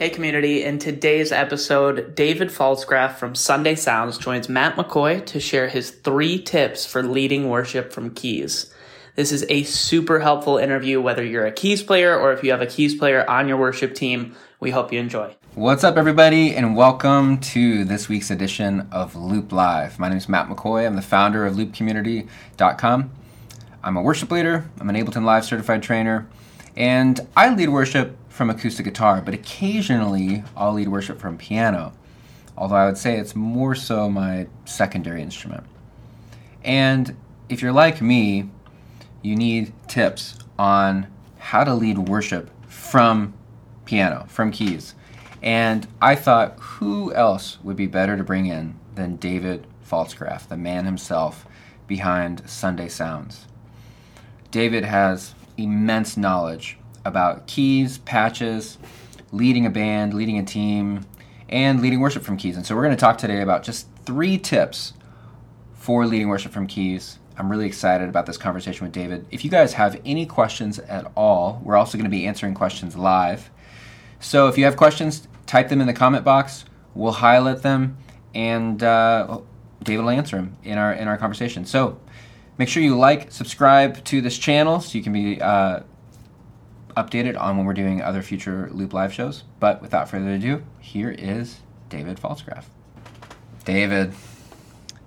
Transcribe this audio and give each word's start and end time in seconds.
Hey, 0.00 0.08
community. 0.08 0.64
In 0.64 0.78
today's 0.78 1.30
episode, 1.30 2.14
David 2.14 2.48
Pfaltzgraff 2.48 3.16
from 3.16 3.34
Sunday 3.34 3.74
Sounds 3.74 4.16
joins 4.16 4.48
Matt 4.48 4.76
McCoy 4.76 5.22
to 5.26 5.38
share 5.38 5.68
his 5.68 5.90
three 5.90 6.40
tips 6.40 6.86
for 6.86 7.02
leading 7.02 7.50
worship 7.50 7.92
from 7.92 8.14
keys. 8.14 8.72
This 9.14 9.30
is 9.30 9.44
a 9.50 9.64
super 9.64 10.20
helpful 10.20 10.56
interview, 10.56 11.02
whether 11.02 11.22
you're 11.22 11.44
a 11.44 11.52
keys 11.52 11.82
player 11.82 12.18
or 12.18 12.32
if 12.32 12.42
you 12.42 12.50
have 12.50 12.62
a 12.62 12.66
keys 12.66 12.94
player 12.94 13.28
on 13.28 13.46
your 13.46 13.58
worship 13.58 13.94
team. 13.94 14.34
We 14.58 14.70
hope 14.70 14.90
you 14.90 14.98
enjoy. 14.98 15.36
What's 15.54 15.84
up, 15.84 15.98
everybody, 15.98 16.56
and 16.56 16.74
welcome 16.74 17.38
to 17.38 17.84
this 17.84 18.08
week's 18.08 18.30
edition 18.30 18.88
of 18.90 19.14
Loop 19.14 19.52
Live. 19.52 19.98
My 19.98 20.08
name 20.08 20.16
is 20.16 20.30
Matt 20.30 20.48
McCoy. 20.48 20.86
I'm 20.86 20.96
the 20.96 21.02
founder 21.02 21.44
of 21.44 21.56
loopcommunity.com. 21.56 23.10
I'm 23.84 23.96
a 23.98 24.00
worship 24.00 24.30
leader, 24.30 24.64
I'm 24.80 24.88
an 24.88 24.96
Ableton 24.96 25.24
Live 25.24 25.44
certified 25.44 25.82
trainer, 25.82 26.26
and 26.74 27.20
I 27.36 27.54
lead 27.54 27.68
worship 27.68 28.16
from 28.30 28.48
acoustic 28.48 28.86
guitar, 28.86 29.20
but 29.20 29.34
occasionally 29.34 30.42
I'll 30.56 30.72
lead 30.72 30.88
worship 30.88 31.20
from 31.20 31.36
piano, 31.36 31.92
although 32.56 32.76
I 32.76 32.86
would 32.86 32.96
say 32.96 33.18
it's 33.18 33.36
more 33.36 33.74
so 33.74 34.08
my 34.08 34.46
secondary 34.64 35.20
instrument. 35.20 35.64
And 36.64 37.16
if 37.50 37.60
you're 37.60 37.72
like 37.72 38.00
me, 38.00 38.48
you 39.20 39.36
need 39.36 39.74
tips 39.88 40.38
on 40.58 41.08
how 41.38 41.64
to 41.64 41.74
lead 41.74 41.98
worship 41.98 42.50
from 42.66 43.34
piano, 43.84 44.24
from 44.28 44.52
keys. 44.52 44.94
And 45.42 45.86
I 46.00 46.14
thought, 46.14 46.58
who 46.58 47.12
else 47.12 47.58
would 47.62 47.76
be 47.76 47.86
better 47.86 48.16
to 48.16 48.24
bring 48.24 48.46
in 48.46 48.78
than 48.94 49.16
David 49.16 49.66
Pfaltzgraff, 49.84 50.46
the 50.48 50.56
man 50.56 50.84
himself 50.84 51.46
behind 51.86 52.48
Sunday 52.48 52.88
Sounds? 52.88 53.46
David 54.50 54.84
has 54.84 55.34
immense 55.56 56.16
knowledge 56.16 56.78
about 57.10 57.46
keys, 57.46 57.98
patches, 57.98 58.78
leading 59.32 59.66
a 59.66 59.70
band, 59.70 60.14
leading 60.14 60.38
a 60.38 60.44
team, 60.44 61.04
and 61.48 61.82
leading 61.82 62.00
worship 62.00 62.22
from 62.22 62.36
keys. 62.36 62.56
And 62.56 62.64
so 62.64 62.74
we're 62.74 62.84
going 62.84 62.96
to 62.96 63.00
talk 63.00 63.18
today 63.18 63.42
about 63.42 63.62
just 63.62 63.88
three 64.06 64.38
tips 64.38 64.94
for 65.74 66.06
leading 66.06 66.28
worship 66.28 66.52
from 66.52 66.66
keys. 66.66 67.18
I'm 67.36 67.50
really 67.50 67.66
excited 67.66 68.08
about 68.08 68.26
this 68.26 68.36
conversation 68.36 68.84
with 68.84 68.92
David. 68.92 69.26
If 69.30 69.44
you 69.44 69.50
guys 69.50 69.72
have 69.74 70.00
any 70.04 70.26
questions 70.26 70.78
at 70.78 71.10
all, 71.16 71.60
we're 71.64 71.76
also 71.76 71.96
going 71.98 72.04
to 72.04 72.10
be 72.10 72.26
answering 72.26 72.54
questions 72.54 72.96
live. 72.96 73.50
So 74.20 74.48
if 74.48 74.58
you 74.58 74.64
have 74.64 74.76
questions, 74.76 75.26
type 75.46 75.68
them 75.68 75.80
in 75.80 75.86
the 75.86 75.94
comment 75.94 76.24
box. 76.24 76.64
We'll 76.94 77.12
highlight 77.12 77.62
them, 77.62 77.96
and 78.34 78.82
uh, 78.82 79.40
David 79.82 80.02
will 80.02 80.10
answer 80.10 80.36
them 80.36 80.56
in 80.64 80.76
our 80.76 80.92
in 80.92 81.08
our 81.08 81.16
conversation. 81.16 81.64
So 81.64 81.98
make 82.58 82.68
sure 82.68 82.82
you 82.82 82.98
like, 82.98 83.32
subscribe 83.32 84.04
to 84.04 84.20
this 84.20 84.36
channel 84.36 84.80
so 84.80 84.98
you 84.98 85.02
can 85.02 85.12
be 85.12 85.40
uh, 85.40 85.80
updated 86.94 87.40
on 87.40 87.56
when 87.56 87.66
we're 87.66 87.74
doing 87.74 88.02
other 88.02 88.22
future 88.22 88.68
Loop 88.72 88.92
Live 88.92 89.12
shows. 89.12 89.44
But 89.58 89.82
without 89.82 90.08
further 90.08 90.30
ado, 90.30 90.62
here 90.78 91.10
is 91.10 91.60
David 91.88 92.18
Pfaltzgraff. 92.18 92.64
David. 93.64 94.12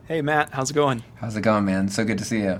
Hey, 0.07 0.21
Matt. 0.21 0.49
How's 0.53 0.71
it 0.71 0.73
going? 0.73 1.03
How's 1.15 1.35
it 1.35 1.41
going, 1.41 1.65
man? 1.65 1.89
So 1.89 2.03
good 2.05 2.17
to 2.17 2.25
see 2.25 2.41
you. 2.41 2.59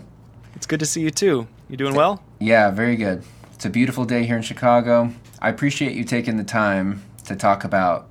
It's 0.56 0.66
good 0.66 0.80
to 0.80 0.86
see 0.86 1.02
you 1.02 1.12
too. 1.12 1.48
You 1.70 1.78
doing 1.78 1.96
well? 1.96 2.24
Yeah, 2.40 2.72
very 2.72 2.96
good. 2.96 3.24
It's 3.54 3.66
a 3.66 3.70
beautiful 3.70 4.06
day 4.06 4.26
here 4.26 4.36
in 4.36 4.42
Chicago. 4.42 5.14
I 5.42 5.50
appreciate 5.50 5.94
you 5.94 6.04
taking 6.04 6.38
the 6.38 6.44
time 6.44 7.04
to 7.26 7.36
talk 7.36 7.64
about 7.64 8.10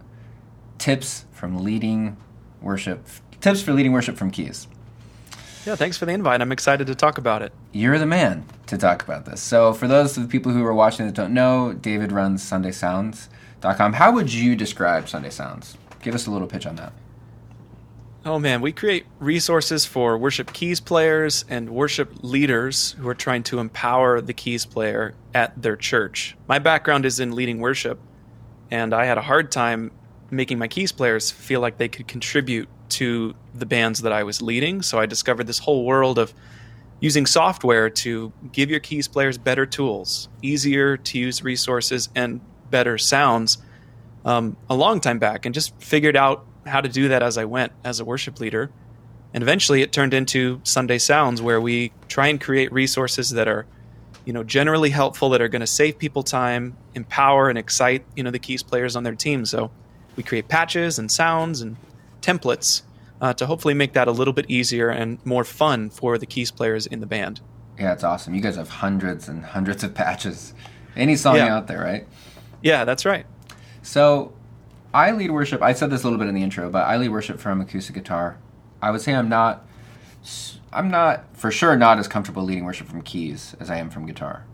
tips 0.79 1.25
from 1.33 1.63
leading 1.63 2.17
worship, 2.61 3.07
tips 3.41 3.63
for 3.63 3.73
leading 3.73 3.93
worship 3.93 4.17
from 4.17 4.31
keys. 4.31 4.69
Yeah, 5.65 5.77
thanks 5.77 5.97
for 5.97 6.07
the 6.07 6.13
invite. 6.13 6.41
I'm 6.41 6.53
excited 6.53 6.87
to 6.89 6.95
talk 6.95 7.19
about 7.19 7.43
it. 7.43 7.53
You're 7.73 7.99
the 7.99 8.07
man 8.07 8.45
to 8.73 8.79
talk 8.79 9.03
about 9.03 9.27
this. 9.27 9.41
So, 9.41 9.73
for 9.73 9.87
those 9.87 10.17
of 10.17 10.23
the 10.23 10.29
people 10.29 10.51
who 10.53 10.65
are 10.65 10.75
watching 10.75 11.07
that 11.07 11.15
don't 11.15 11.35
know, 11.35 11.73
David 11.73 12.11
runs 12.11 12.43
SundaySounds.com. 12.43 13.93
How 13.93 14.13
would 14.13 14.33
you 14.33 14.57
describe 14.57 15.09
Sunday 15.09 15.31
Sounds? 15.31 15.77
Give 16.01 16.15
us 16.15 16.27
a 16.27 16.31
little 16.31 16.49
pitch 16.49 16.67
on 16.67 16.77
that. 16.77 16.93
Oh 18.25 18.39
man, 18.39 18.61
we 18.61 18.73
create 18.73 19.05
resources 19.19 19.85
for 19.85 20.17
worship 20.17 20.53
keys 20.53 20.81
players 20.81 21.45
and 21.49 21.71
worship 21.71 22.23
leaders 22.23 22.93
who 22.99 23.09
are 23.09 23.15
trying 23.15 23.43
to 23.45 23.59
empower 23.59 24.21
the 24.21 24.33
keys 24.33 24.65
player 24.65 25.15
at 25.35 25.61
their 25.61 25.77
church. 25.77 26.37
My 26.47 26.59
background 26.59 27.05
is 27.05 27.19
in 27.19 27.33
leading 27.33 27.59
worship, 27.59 27.99
and 28.71 28.95
I 28.95 29.07
had 29.07 29.19
a 29.19 29.23
hard 29.23 29.51
time 29.51 29.91
making 30.31 30.59
my 30.59 30.69
keys 30.69 30.93
players 30.93 31.31
feel 31.31 31.61
like 31.61 31.79
they 31.79 31.89
could 31.89 32.07
contribute 32.07 32.69
to 32.91 33.35
the 33.55 33.67
bands 33.67 34.03
that 34.03 34.13
I 34.13 34.23
was 34.23 34.41
leading. 34.41 34.83
So 34.83 34.99
I 34.99 35.07
discovered 35.07 35.47
this 35.47 35.59
whole 35.59 35.85
world 35.85 36.19
of 36.19 36.33
using 37.03 37.27
software 37.27 37.91
to 37.91 38.33
give 38.53 38.71
your 38.71 38.79
keys 38.79 39.09
players 39.09 39.37
better 39.37 39.67
tools, 39.67 40.29
easier 40.41 40.97
to 40.97 41.19
use 41.19 41.43
resources, 41.43 42.09
and 42.15 42.41
better 42.71 42.97
sounds 42.97 43.59
um, 44.25 44.57
a 44.71 44.75
long 44.75 45.01
time 45.01 45.19
back, 45.19 45.45
and 45.45 45.53
just 45.53 45.75
figured 45.83 46.17
out 46.17 46.47
how 46.65 46.81
to 46.81 46.89
do 46.89 47.09
that 47.09 47.21
as 47.21 47.37
I 47.37 47.45
went 47.45 47.73
as 47.83 47.99
a 47.99 48.05
worship 48.05 48.39
leader. 48.39 48.71
And 49.35 49.43
eventually 49.43 49.83
it 49.83 49.93
turned 49.93 50.15
into 50.15 50.61
Sunday 50.63 50.99
Sounds, 50.99 51.43
where 51.43 51.61
we 51.61 51.93
try 52.07 52.29
and 52.29 52.41
create 52.41 52.73
resources 52.73 53.31
that 53.31 53.49
are 53.49 53.67
you 54.25 54.33
know 54.33 54.45
generally 54.45 54.91
helpful 54.91 55.31
that 55.31 55.43
are 55.43 55.49
going 55.49 55.61
to 55.61 55.67
save 55.67 55.99
people 55.99 56.23
time 56.23 56.77
empower 56.95 57.49
and 57.49 57.59
excite 57.59 58.05
you 58.15 58.23
know 58.23 58.31
the 58.31 58.39
keys 58.39 58.63
players 58.63 58.95
on 58.95 59.03
their 59.03 59.17
team 59.17 59.45
so 59.45 59.69
we 60.15 60.23
create 60.23 60.47
patches 60.47 60.97
and 60.97 61.11
sounds 61.11 61.61
and 61.61 61.77
templates 62.21 62.83
uh, 63.23 63.33
to 63.33 63.47
hopefully 63.47 63.73
make 63.73 63.93
that 63.95 64.09
a 64.09 64.11
little 64.11 64.35
bit 64.35 64.45
easier 64.49 64.91
and 64.91 65.25
more 65.25 65.45
fun 65.45 65.89
for 65.89 66.19
the 66.19 66.27
keys 66.27 66.51
players 66.51 66.87
in 66.87 67.01
the 67.01 67.07
band. 67.07 67.41
Yeah, 67.79 67.93
it's 67.93 68.05
awesome. 68.05 68.35
You 68.35 68.41
guys 68.41 68.57
have 68.57 68.69
hundreds 68.69 69.29
and 69.29 69.45
hundreds 69.45 69.85
of 69.85 69.95
patches. 69.95 70.53
Any 70.97 71.17
song 71.17 71.37
yeah. 71.37 71.57
out 71.57 71.69
there, 71.69 71.81
right? 71.81 72.07
Yeah, 72.63 72.85
that's 72.85 73.07
right. 73.07 73.25
So, 73.81 74.35
I 74.93 75.13
lead 75.13 75.31
worship. 75.31 75.63
I 75.63 75.73
said 75.73 75.89
this 75.89 76.03
a 76.03 76.05
little 76.05 76.19
bit 76.19 76.29
in 76.29 76.35
the 76.35 76.43
intro, 76.43 76.69
but 76.69 76.87
I 76.87 76.99
lead 76.99 77.09
worship 77.09 77.39
from 77.39 77.61
acoustic 77.61 77.95
guitar. 77.95 78.39
I 78.83 78.91
would 78.91 79.01
say 79.01 79.15
I'm 79.15 79.29
not. 79.29 79.67
I'm 80.73 80.91
not 80.91 81.37
for 81.37 81.51
sure 81.51 81.77
not 81.77 81.99
as 81.99 82.09
comfortable 82.09 82.43
leading 82.43 82.65
worship 82.65 82.89
from 82.89 83.03
keys 83.03 83.55
as 83.61 83.71
I 83.71 83.77
am 83.77 83.91
from 83.91 84.07
guitar. 84.07 84.47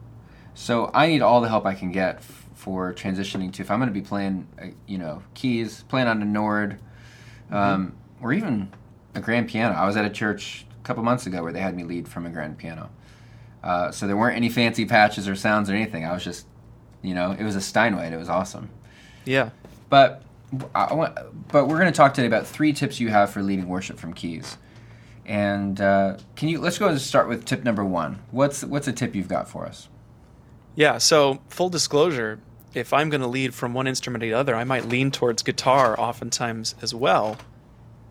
So 0.54 0.90
I 0.92 1.06
need 1.06 1.22
all 1.22 1.40
the 1.40 1.48
help 1.48 1.64
I 1.66 1.74
can 1.74 1.92
get 1.92 2.22
for 2.54 2.92
transitioning 2.92 3.52
to 3.54 3.62
if 3.62 3.70
I'm 3.70 3.78
going 3.78 3.88
to 3.88 3.94
be 3.94 4.00
playing, 4.00 4.48
uh, 4.60 4.66
you 4.86 4.98
know, 4.98 5.22
keys, 5.34 5.84
playing 5.88 6.08
on 6.08 6.20
a 6.20 6.24
Nord, 6.24 6.80
um, 7.50 7.86
mm-hmm. 7.86 7.96
Or 8.22 8.32
even 8.32 8.72
a 9.14 9.20
grand 9.20 9.48
piano. 9.48 9.74
I 9.74 9.86
was 9.86 9.96
at 9.96 10.04
a 10.04 10.10
church 10.10 10.66
a 10.82 10.86
couple 10.86 11.02
months 11.02 11.26
ago 11.26 11.42
where 11.42 11.52
they 11.52 11.60
had 11.60 11.76
me 11.76 11.84
lead 11.84 12.08
from 12.08 12.26
a 12.26 12.30
grand 12.30 12.58
piano. 12.58 12.90
Uh, 13.62 13.90
so 13.90 14.06
there 14.06 14.16
weren't 14.16 14.36
any 14.36 14.48
fancy 14.48 14.84
patches 14.84 15.28
or 15.28 15.34
sounds 15.34 15.68
or 15.68 15.74
anything. 15.74 16.04
I 16.04 16.12
was 16.12 16.24
just, 16.24 16.46
you 17.02 17.14
know, 17.14 17.32
it 17.32 17.42
was 17.42 17.56
a 17.56 17.60
Steinway. 17.60 18.12
It 18.12 18.16
was 18.16 18.28
awesome. 18.28 18.70
Yeah. 19.24 19.50
But 19.90 20.22
I 20.74 20.94
want, 20.94 21.16
but 21.48 21.66
we're 21.66 21.78
going 21.78 21.92
to 21.92 21.96
talk 21.96 22.14
today 22.14 22.26
about 22.26 22.46
three 22.46 22.72
tips 22.72 23.00
you 23.00 23.08
have 23.08 23.30
for 23.30 23.42
leading 23.42 23.68
worship 23.68 23.98
from 23.98 24.14
keys. 24.14 24.56
And 25.26 25.78
uh, 25.80 26.16
can 26.36 26.48
you 26.48 26.58
let's 26.58 26.78
go 26.78 26.88
and 26.88 26.98
start 27.00 27.28
with 27.28 27.44
tip 27.44 27.62
number 27.62 27.84
one. 27.84 28.20
What's 28.30 28.64
what's 28.64 28.88
a 28.88 28.92
tip 28.92 29.14
you've 29.14 29.28
got 29.28 29.48
for 29.48 29.66
us? 29.66 29.88
Yeah. 30.74 30.96
So 30.98 31.40
full 31.48 31.68
disclosure, 31.68 32.40
if 32.72 32.94
I'm 32.94 33.10
going 33.10 33.20
to 33.20 33.26
lead 33.26 33.54
from 33.54 33.74
one 33.74 33.86
instrument 33.86 34.22
to 34.22 34.28
the 34.28 34.34
other, 34.34 34.54
I 34.54 34.64
might 34.64 34.86
lean 34.86 35.10
towards 35.10 35.42
guitar 35.42 35.98
oftentimes 36.00 36.74
as 36.80 36.94
well, 36.94 37.36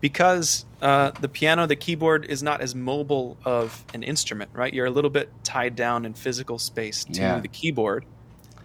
because 0.00 0.64
uh, 0.80 1.10
the 1.20 1.28
piano, 1.28 1.66
the 1.66 1.76
keyboard 1.76 2.26
is 2.26 2.42
not 2.42 2.60
as 2.60 2.74
mobile 2.74 3.36
of 3.44 3.84
an 3.94 4.02
instrument, 4.02 4.50
right? 4.52 4.72
You're 4.72 4.86
a 4.86 4.90
little 4.90 5.10
bit 5.10 5.30
tied 5.42 5.76
down 5.76 6.04
in 6.04 6.14
physical 6.14 6.58
space 6.58 7.04
to 7.04 7.20
yeah. 7.20 7.40
the 7.40 7.48
keyboard, 7.48 8.04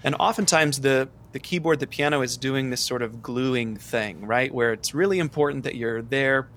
and 0.03 0.15
oftentimes 0.15 0.81
the 0.81 1.09
the 1.31 1.39
keyboard, 1.39 1.79
the 1.79 1.87
piano 1.87 2.21
is 2.21 2.37
doing 2.37 2.69
this 2.69 2.81
sort 2.81 3.01
of 3.01 3.23
gluing 3.23 3.75
thing, 3.75 4.25
right? 4.25 4.53
Where 4.53 4.73
it's 4.73 4.93
really 4.93 5.17
important 5.17 5.63
that 5.63 5.75
you're 5.75 6.03
there 6.03 6.47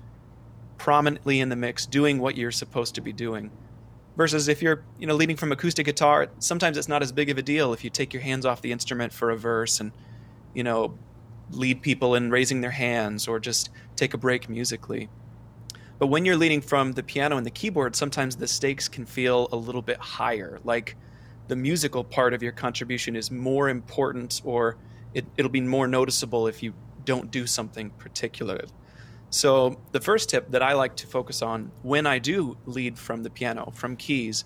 prominently 0.77 1.39
in 1.39 1.49
the 1.49 1.55
mix, 1.55 1.87
doing 1.87 2.19
what 2.19 2.37
you're 2.37 2.51
supposed 2.51 2.93
to 2.95 3.01
be 3.01 3.11
doing 3.11 3.49
versus 4.17 4.47
if 4.47 4.61
you're 4.61 4.83
you 4.99 5.07
know 5.07 5.15
leading 5.15 5.37
from 5.37 5.51
acoustic 5.51 5.85
guitar 5.85 6.27
sometimes 6.39 6.75
it's 6.75 6.89
not 6.89 7.01
as 7.01 7.11
big 7.11 7.29
of 7.29 7.37
a 7.37 7.41
deal 7.41 7.71
if 7.71 7.83
you 7.83 7.89
take 7.89 8.11
your 8.11 8.21
hands 8.21 8.45
off 8.45 8.61
the 8.61 8.71
instrument 8.71 9.13
for 9.13 9.29
a 9.29 9.37
verse 9.37 9.79
and 9.79 9.91
you 10.53 10.63
know 10.63 10.97
lead 11.51 11.81
people 11.81 12.15
in 12.15 12.29
raising 12.29 12.59
their 12.59 12.71
hands 12.71 13.27
or 13.27 13.39
just 13.39 13.69
take 13.97 14.13
a 14.13 14.17
break 14.17 14.47
musically. 14.47 15.09
But 15.99 16.07
when 16.07 16.25
you're 16.25 16.37
leading 16.37 16.61
from 16.61 16.93
the 16.93 17.03
piano 17.03 17.37
and 17.37 17.45
the 17.45 17.51
keyboard 17.51 17.95
sometimes 17.95 18.35
the 18.35 18.47
stakes 18.47 18.87
can 18.87 19.05
feel 19.05 19.49
a 19.51 19.55
little 19.55 19.81
bit 19.81 19.97
higher. 19.97 20.59
Like 20.63 20.95
the 21.47 21.55
musical 21.55 22.03
part 22.03 22.33
of 22.33 22.43
your 22.43 22.51
contribution 22.51 23.15
is 23.15 23.31
more 23.31 23.69
important 23.69 24.41
or 24.45 24.77
it, 25.13 25.25
it'll 25.37 25.51
be 25.51 25.61
more 25.61 25.87
noticeable 25.87 26.47
if 26.47 26.61
you 26.61 26.73
don't 27.05 27.31
do 27.31 27.47
something 27.47 27.89
particular. 27.91 28.59
So, 29.29 29.81
the 29.91 29.99
first 29.99 30.29
tip 30.29 30.51
that 30.51 30.61
I 30.61 30.73
like 30.73 30.95
to 30.97 31.07
focus 31.07 31.41
on 31.41 31.71
when 31.81 32.05
I 32.05 32.19
do 32.19 32.57
lead 32.65 32.97
from 32.97 33.23
the 33.23 33.29
piano, 33.29 33.71
from 33.73 33.97
keys, 33.97 34.45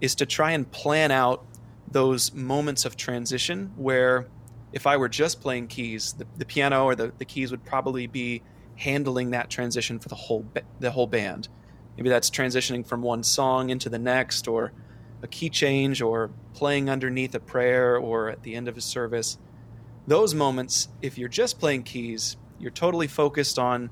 is 0.00 0.14
to 0.16 0.26
try 0.26 0.52
and 0.52 0.70
plan 0.70 1.10
out 1.10 1.44
those 1.90 2.32
moments 2.32 2.84
of 2.84 2.96
transition 2.96 3.72
where 3.76 4.26
if 4.72 4.86
I 4.86 4.96
were 4.96 5.08
just 5.08 5.40
playing 5.40 5.68
keys, 5.68 6.14
the, 6.14 6.26
the 6.38 6.44
piano 6.44 6.84
or 6.84 6.94
the, 6.94 7.12
the 7.18 7.24
keys 7.24 7.50
would 7.50 7.64
probably 7.64 8.06
be 8.06 8.42
handling 8.76 9.30
that 9.30 9.50
transition 9.50 9.98
for 9.98 10.08
the 10.08 10.14
whole 10.14 10.46
the 10.80 10.90
whole 10.90 11.06
band. 11.06 11.48
Maybe 11.96 12.08
that's 12.08 12.30
transitioning 12.30 12.86
from 12.86 13.02
one 13.02 13.22
song 13.22 13.70
into 13.70 13.88
the 13.88 13.98
next, 13.98 14.48
or 14.48 14.72
a 15.22 15.28
key 15.28 15.50
change, 15.50 16.00
or 16.00 16.30
playing 16.54 16.88
underneath 16.88 17.34
a 17.34 17.40
prayer, 17.40 17.96
or 17.96 18.30
at 18.30 18.42
the 18.42 18.54
end 18.54 18.68
of 18.68 18.76
a 18.76 18.80
service. 18.80 19.38
those 20.06 20.34
moments, 20.34 20.88
if 21.00 21.16
you're 21.16 21.28
just 21.28 21.60
playing 21.60 21.84
keys, 21.84 22.36
you're 22.58 22.70
totally 22.70 23.06
focused 23.06 23.58
on 23.58 23.90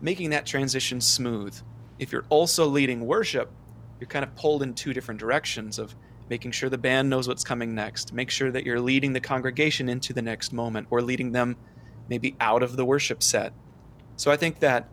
making 0.00 0.30
that 0.30 0.46
transition 0.46 1.00
smooth. 1.00 1.56
If 1.98 2.12
you're 2.12 2.24
also 2.28 2.66
leading 2.66 3.06
worship, 3.06 3.50
you're 3.98 4.08
kind 4.08 4.24
of 4.24 4.34
pulled 4.34 4.62
in 4.62 4.74
two 4.74 4.92
different 4.92 5.20
directions 5.20 5.78
of 5.78 5.94
making 6.28 6.50
sure 6.50 6.68
the 6.68 6.78
band 6.78 7.10
knows 7.10 7.28
what's 7.28 7.44
coming 7.44 7.74
next, 7.74 8.12
make 8.12 8.30
sure 8.30 8.50
that 8.50 8.64
you're 8.64 8.80
leading 8.80 9.12
the 9.12 9.20
congregation 9.20 9.88
into 9.88 10.12
the 10.12 10.22
next 10.22 10.52
moment 10.52 10.86
or 10.90 11.02
leading 11.02 11.32
them 11.32 11.56
maybe 12.08 12.34
out 12.40 12.62
of 12.62 12.76
the 12.76 12.84
worship 12.84 13.22
set. 13.22 13.52
So 14.16 14.30
I 14.30 14.36
think 14.36 14.60
that 14.60 14.88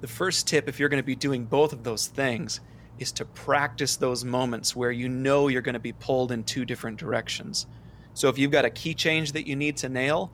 the 0.00 0.06
first 0.06 0.46
tip, 0.46 0.68
if 0.68 0.78
you're 0.78 0.88
going 0.88 1.02
to 1.02 1.06
be 1.06 1.16
doing 1.16 1.44
both 1.44 1.72
of 1.72 1.84
those 1.84 2.06
things, 2.06 2.60
is 2.98 3.12
to 3.12 3.24
practice 3.24 3.96
those 3.96 4.24
moments 4.24 4.76
where 4.76 4.90
you 4.90 5.08
know 5.08 5.48
you're 5.48 5.62
going 5.62 5.74
to 5.74 5.80
be 5.80 5.92
pulled 5.92 6.30
in 6.30 6.44
two 6.44 6.64
different 6.64 6.98
directions. 6.98 7.66
So 8.14 8.28
if 8.28 8.38
you've 8.38 8.52
got 8.52 8.64
a 8.64 8.70
key 8.70 8.94
change 8.94 9.32
that 9.32 9.46
you 9.46 9.56
need 9.56 9.76
to 9.78 9.88
nail, 9.88 10.30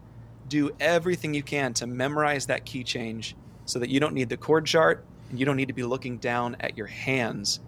do 0.48 0.70
everything 0.80 1.32
you 1.32 1.42
can 1.42 1.72
to 1.74 1.86
memorize 1.86 2.46
that 2.46 2.66
key 2.66 2.84
change 2.84 3.34
so 3.64 3.78
that 3.78 3.88
you 3.88 4.00
don't 4.00 4.14
need 4.14 4.28
the 4.28 4.36
chord 4.36 4.66
chart 4.66 5.04
and 5.30 5.38
you 5.38 5.46
don't 5.46 5.56
need 5.56 5.68
to 5.68 5.74
be 5.74 5.84
looking 5.84 6.18
down 6.18 6.56
at 6.60 6.76
your 6.76 6.88
hands 6.88 7.60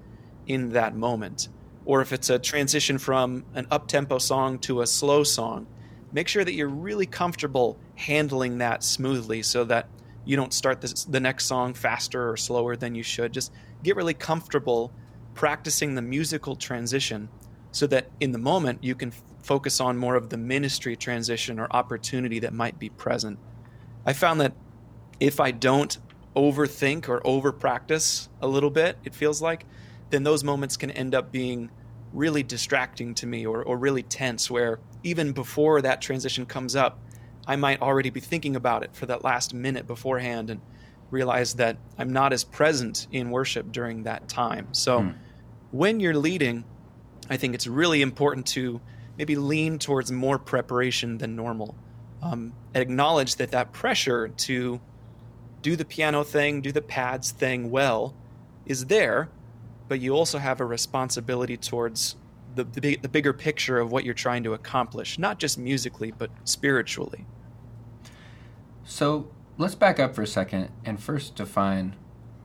in 0.47 0.71
that 0.71 0.95
moment. 0.95 1.49
Or 1.85 2.03
if 2.03 2.13
it's 2.13 2.29
a 2.29 2.39
transition 2.39 2.99
from 2.99 3.45
an 3.55 3.67
up 3.71 3.89
tempo 3.89 4.19
song 4.19 4.59
to 4.61 4.83
a 4.83 4.87
slow 4.87 5.25
song, 5.25 5.67
make 6.13 6.29
sure 6.29 6.45
that 6.45 6.53
you're 6.53 6.69
really 6.69 7.07
comfortable 7.07 7.79
handling 7.95 8.59
that 8.59 8.83
smoothly 8.83 9.43
so 9.43 9.65
that 9.65 9.89
you 10.25 10.37
don't 10.37 10.53
start 10.53 10.81
this, 10.81 11.05
the 11.05 11.21
next 11.21 11.47
song 11.47 11.75
faster 11.75 12.31
or 12.31 12.37
slower 12.37 12.77
than 12.77 12.95
you 12.95 13.03
should. 13.03 13.33
Just 13.33 13.53
get 13.83 13.97
really 13.97 14.15
comfortable 14.15 14.93
practicing 15.35 15.95
the 15.95 16.03
musical 16.03 16.57
transition 16.57 17.29
so 17.71 17.87
that 17.87 18.11
in 18.21 18.33
the 18.33 18.39
moment 18.39 18.85
you 18.85 18.95
can 18.95 19.09
f- 19.09 19.23
focus 19.43 19.81
on 19.81 19.97
more 19.97 20.15
of 20.15 20.29
the 20.29 20.37
ministry 20.37 20.95
transition 20.95 21.59
or 21.59 21.67
opportunity 21.71 22.39
that 22.41 22.53
might 22.53 22.79
be 22.79 22.89
present. 22.91 23.39
I 24.05 24.13
found 24.13 24.41
that 24.41 24.53
if 25.19 25.41
I 25.41 25.51
don't 25.51 25.97
overthink 26.37 27.09
or 27.09 27.27
over 27.27 27.53
practice 27.53 28.29
a 28.41 28.47
little 28.47 28.71
bit, 28.71 28.99
it 29.05 29.15
feels 29.15 29.41
like, 29.41 29.65
then 30.11 30.23
those 30.23 30.45
moments 30.45 30.77
can 30.77 30.91
end 30.91 31.15
up 31.15 31.33
being 31.33 31.71
really 32.13 32.43
distracting 32.43 33.15
to 33.15 33.27
me 33.27 33.47
or, 33.47 33.63
or 33.63 33.79
really 33.79 34.03
tense, 34.03 34.51
where 34.51 34.79
even 35.03 35.33
before 35.33 35.81
that 35.83 36.01
transition 36.03 36.45
comes 36.45 36.77
up, 36.77 36.99
I 37.47 37.57
might 37.57 37.83
already 37.83 38.11
be 38.11 38.21
thinking 38.21 38.57
about 38.57 38.83
it 38.83 38.95
for 38.95 39.07
that 39.07 39.25
last 39.25 39.53
minute 39.53 39.87
beforehand 39.87 40.51
and 40.51 40.61
realize 41.11 41.55
that 41.55 41.77
I'm 41.99 42.13
not 42.13 42.33
as 42.33 42.45
present 42.45 43.07
in 43.13 43.31
worship 43.31 43.73
during 43.73 44.05
that 44.05 44.29
time. 44.29 44.69
So 44.73 45.03
hmm. 45.03 45.11
when 45.71 46.01
you're 46.01 46.17
leading, 46.17 46.65
I 47.29 47.37
think 47.37 47.55
it's 47.55 47.67
really 47.67 48.03
important 48.03 48.47
to 48.49 48.81
maybe 49.19 49.37
lean 49.37 49.79
towards 49.79 50.11
more 50.11 50.39
preparation 50.39 51.19
than 51.19 51.37
normal. 51.37 51.75
Um, 52.23 52.53
acknowledge 52.75 53.37
that 53.37 53.51
that 53.51 53.73
pressure 53.73 54.29
to 54.29 54.81
do 55.61 55.77
the 55.77 55.85
piano 55.85 56.25
thing, 56.25 56.61
do 56.61 56.73
the 56.73 56.83
pads 56.83 57.31
thing 57.31 57.71
well 57.71 58.15
is 58.65 58.87
there, 58.87 59.29
but 59.89 60.01
you 60.01 60.15
also 60.15 60.39
have 60.39 60.61
a 60.61 60.65
responsibility 60.65 61.57
towards 61.57 62.17
the, 62.55 62.65
the, 62.65 62.81
big, 62.81 63.03
the 63.03 63.09
bigger 63.09 63.33
picture 63.33 63.79
of 63.79 63.93
what 63.93 64.05
you're 64.05 64.15
trying 64.15 64.45
to 64.45 64.55
accomplish, 64.55 65.19
not 65.19 65.39
just 65.39 65.59
musically, 65.59 66.11
but 66.11 66.31
spiritually. 66.45 67.27
So 68.85 69.29
let's 69.59 69.75
back 69.75 69.99
up 69.99 70.15
for 70.15 70.23
a 70.23 70.27
second 70.27 70.71
and 70.85 71.01
first 71.01 71.35
define 71.35 71.97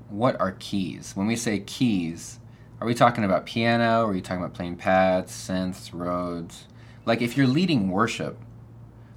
what 0.10 0.40
are 0.40 0.56
keys. 0.60 1.14
When 1.16 1.28
we 1.28 1.36
say 1.36 1.60
keys, 1.60 2.40
are 2.80 2.88
we 2.88 2.94
talking 2.94 3.24
about 3.24 3.46
piano? 3.46 4.04
Or 4.04 4.12
are 4.12 4.16
you 4.16 4.22
talking 4.22 4.44
about 4.44 4.54
playing 4.54 4.78
pads, 4.78 5.32
synths, 5.32 5.90
Rhodes? 5.94 6.66
Like 7.06 7.22
if 7.22 7.38
you're 7.38 7.48
leading 7.48 7.90
worship, 7.90 8.38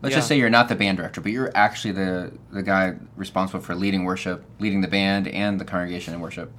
let's 0.02 0.12
yeah. 0.12 0.18
just 0.18 0.28
say 0.28 0.38
you're 0.38 0.50
not 0.50 0.68
the 0.68 0.74
band 0.74 0.98
director, 0.98 1.20
but 1.20 1.32
you're 1.32 1.52
actually 1.54 1.92
the 1.92 2.32
the 2.50 2.62
guy 2.62 2.94
responsible 3.16 3.60
for 3.60 3.74
leading 3.74 4.04
worship, 4.04 4.44
leading 4.58 4.80
the 4.80 4.88
band 4.88 5.28
and 5.28 5.60
the 5.60 5.64
congregation 5.64 6.14
in 6.14 6.20
worship. 6.20 6.52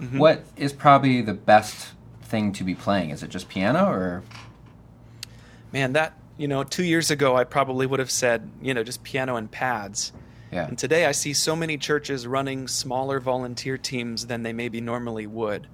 Mm-hmm. 0.00 0.18
What 0.18 0.44
is 0.56 0.72
probably 0.72 1.22
the 1.22 1.34
best 1.34 1.92
thing 2.22 2.52
to 2.52 2.64
be 2.64 2.74
playing? 2.74 3.10
Is 3.10 3.22
it 3.22 3.30
just 3.30 3.48
piano 3.48 3.88
or? 3.88 4.22
Man, 5.72 5.92
that 5.92 6.18
you 6.36 6.48
know, 6.48 6.64
two 6.64 6.84
years 6.84 7.10
ago 7.10 7.36
I 7.36 7.44
probably 7.44 7.86
would 7.86 8.00
have 8.00 8.10
said 8.10 8.50
you 8.60 8.74
know 8.74 8.82
just 8.82 9.02
piano 9.02 9.36
and 9.36 9.50
pads. 9.50 10.12
Yeah. 10.52 10.68
And 10.68 10.78
today 10.78 11.06
I 11.06 11.12
see 11.12 11.32
so 11.32 11.56
many 11.56 11.76
churches 11.76 12.26
running 12.26 12.68
smaller 12.68 13.18
volunteer 13.18 13.76
teams 13.76 14.26
than 14.26 14.44
they 14.44 14.52
maybe 14.52 14.80
normally 14.80 15.26
would, 15.26 15.66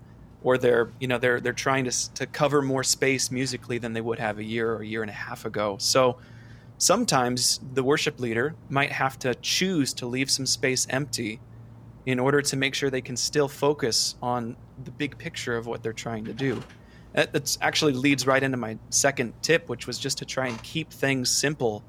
or 0.42 0.56
they're 0.56 0.90
you 0.98 1.08
know 1.08 1.18
they're 1.18 1.40
they're 1.40 1.52
trying 1.52 1.84
to 1.84 2.14
to 2.14 2.26
cover 2.26 2.62
more 2.62 2.84
space 2.84 3.30
musically 3.30 3.78
than 3.78 3.92
they 3.92 4.00
would 4.00 4.18
have 4.18 4.38
a 4.38 4.44
year 4.44 4.72
or 4.72 4.82
a 4.82 4.86
year 4.86 5.02
and 5.02 5.10
a 5.10 5.14
half 5.14 5.44
ago. 5.44 5.76
So 5.78 6.18
sometimes 6.78 7.60
the 7.74 7.84
worship 7.84 8.18
leader 8.20 8.54
might 8.70 8.90
have 8.90 9.18
to 9.18 9.34
choose 9.36 9.92
to 9.94 10.06
leave 10.06 10.30
some 10.30 10.46
space 10.46 10.86
empty 10.88 11.40
in 12.06 12.18
order 12.18 12.40
to 12.40 12.56
make 12.56 12.74
sure 12.74 12.88
they 12.88 13.02
can 13.02 13.16
still 13.16 13.48
focus 13.48 14.14
on 14.22 14.56
the 14.84 14.90
big 14.90 15.18
picture 15.18 15.56
of 15.56 15.66
what 15.66 15.82
they're 15.82 15.92
trying 15.92 16.24
to 16.24 16.32
do. 16.32 16.62
That 17.12 17.56
actually 17.60 17.92
leads 17.92 18.26
right 18.26 18.42
into 18.42 18.56
my 18.56 18.78
second 18.90 19.34
tip, 19.42 19.68
which 19.68 19.86
was 19.86 19.98
just 19.98 20.18
to 20.18 20.24
try 20.24 20.46
and 20.46 20.62
keep 20.62 20.90
things 20.90 21.28
simple 21.28 21.82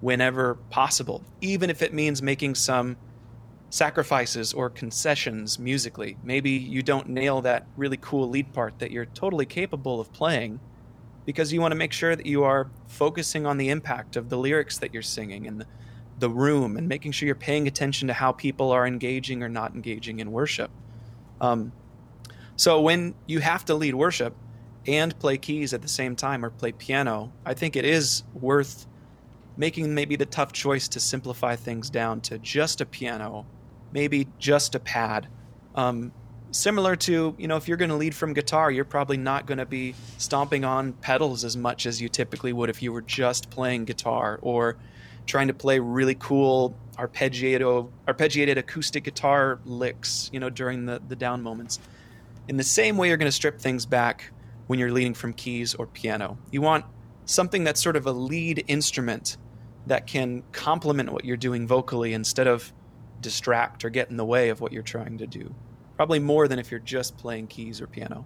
whenever 0.00 0.54
possible, 0.68 1.22
even 1.40 1.70
if 1.70 1.82
it 1.82 1.94
means 1.94 2.22
making 2.22 2.54
some 2.54 2.96
sacrifices 3.70 4.52
or 4.52 4.68
concessions 4.68 5.58
musically. 5.58 6.16
Maybe 6.22 6.50
you 6.50 6.82
don't 6.82 7.08
nail 7.08 7.40
that 7.42 7.66
really 7.76 7.96
cool 7.98 8.28
lead 8.28 8.52
part 8.52 8.78
that 8.80 8.90
you're 8.90 9.06
totally 9.06 9.46
capable 9.46 10.00
of 10.00 10.12
playing 10.12 10.60
because 11.24 11.52
you 11.52 11.60
want 11.60 11.72
to 11.72 11.76
make 11.76 11.92
sure 11.92 12.16
that 12.16 12.26
you 12.26 12.42
are 12.42 12.68
focusing 12.88 13.46
on 13.46 13.56
the 13.56 13.68
impact 13.68 14.16
of 14.16 14.28
the 14.28 14.36
lyrics 14.36 14.78
that 14.78 14.92
you're 14.92 15.02
singing 15.02 15.46
and 15.46 15.60
the, 15.60 15.66
the 16.18 16.28
room 16.28 16.76
and 16.76 16.88
making 16.88 17.12
sure 17.12 17.26
you're 17.26 17.34
paying 17.34 17.68
attention 17.68 18.08
to 18.08 18.14
how 18.14 18.32
people 18.32 18.72
are 18.72 18.86
engaging 18.86 19.42
or 19.42 19.48
not 19.48 19.74
engaging 19.74 20.18
in 20.18 20.32
worship. 20.32 20.70
Um, 21.40 21.72
so 22.56 22.80
when 22.80 23.14
you 23.26 23.38
have 23.38 23.64
to 23.66 23.74
lead 23.74 23.94
worship 23.94 24.34
and 24.86 25.18
play 25.18 25.38
keys 25.38 25.74
at 25.74 25.82
the 25.82 25.88
same 25.88 26.16
time 26.16 26.44
or 26.44 26.50
play 26.50 26.72
piano, 26.72 27.32
I 27.44 27.54
think 27.54 27.76
it 27.76 27.84
is 27.84 28.22
worth 28.34 28.86
making 29.56 29.94
maybe 29.94 30.16
the 30.16 30.26
tough 30.26 30.52
choice 30.52 30.88
to 30.88 31.00
simplify 31.00 31.56
things 31.56 31.90
down 31.90 32.20
to 32.22 32.38
just 32.38 32.80
a 32.80 32.86
piano, 32.86 33.46
maybe 33.92 34.26
just 34.38 34.74
a 34.74 34.80
pad. 34.80 35.28
Um, 35.74 36.12
similar 36.50 36.96
to, 36.96 37.34
you 37.38 37.46
know, 37.46 37.56
if 37.56 37.68
you're 37.68 37.76
going 37.76 37.90
to 37.90 37.96
lead 37.96 38.14
from 38.14 38.32
guitar, 38.32 38.70
you're 38.70 38.84
probably 38.84 39.16
not 39.16 39.46
going 39.46 39.58
to 39.58 39.66
be 39.66 39.94
stomping 40.18 40.64
on 40.64 40.92
pedals 40.94 41.44
as 41.44 41.56
much 41.56 41.86
as 41.86 42.00
you 42.00 42.08
typically 42.08 42.52
would 42.52 42.70
if 42.70 42.82
you 42.82 42.92
were 42.92 43.02
just 43.02 43.50
playing 43.50 43.84
guitar 43.84 44.38
or 44.42 44.76
trying 45.26 45.48
to 45.48 45.54
play 45.54 45.78
really 45.78 46.14
cool 46.14 46.74
arpeggiated, 46.96 47.88
arpeggiated 48.08 48.56
acoustic 48.56 49.04
guitar 49.04 49.60
licks, 49.64 50.30
you 50.32 50.40
know, 50.40 50.50
during 50.50 50.86
the, 50.86 51.00
the 51.08 51.16
down 51.16 51.42
moments. 51.42 51.78
In 52.48 52.56
the 52.56 52.64
same 52.64 52.96
way, 52.96 53.08
you're 53.08 53.16
going 53.16 53.28
to 53.28 53.32
strip 53.32 53.60
things 53.60 53.86
back 53.86 54.32
when 54.70 54.78
you're 54.78 54.92
leading 54.92 55.14
from 55.14 55.32
keys 55.32 55.74
or 55.74 55.84
piano. 55.84 56.38
You 56.52 56.60
want 56.60 56.84
something 57.24 57.64
that's 57.64 57.82
sort 57.82 57.96
of 57.96 58.06
a 58.06 58.12
lead 58.12 58.62
instrument 58.68 59.36
that 59.88 60.06
can 60.06 60.44
complement 60.52 61.12
what 61.12 61.24
you're 61.24 61.36
doing 61.36 61.66
vocally 61.66 62.12
instead 62.14 62.46
of 62.46 62.72
distract 63.20 63.84
or 63.84 63.90
get 63.90 64.10
in 64.10 64.16
the 64.16 64.24
way 64.24 64.48
of 64.48 64.60
what 64.60 64.70
you're 64.70 64.84
trying 64.84 65.18
to 65.18 65.26
do. 65.26 65.52
Probably 65.96 66.20
more 66.20 66.46
than 66.46 66.60
if 66.60 66.70
you're 66.70 66.78
just 66.78 67.18
playing 67.18 67.48
keys 67.48 67.80
or 67.80 67.88
piano. 67.88 68.24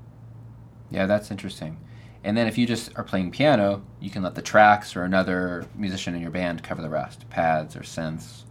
Yeah, 0.91 1.07
that's 1.07 1.31
interesting. 1.31 1.79
And 2.25 2.37
then 2.37 2.47
if 2.47 2.59
you 2.59 2.67
just 2.67 2.93
are 2.99 3.05
playing 3.05 3.31
piano, 3.31 3.83
you 3.99 4.11
can 4.11 4.23
let 4.23 4.35
the 4.35 4.43
tracks 4.43 4.97
or 4.97 5.05
another 5.05 5.65
musician 5.75 6.15
in 6.15 6.21
your 6.21 6.31
band 6.31 6.63
cover 6.63 6.83
the 6.83 6.91
rest 6.91 7.27
pads 7.31 7.75
or 7.75 7.81
synths, 7.81 8.43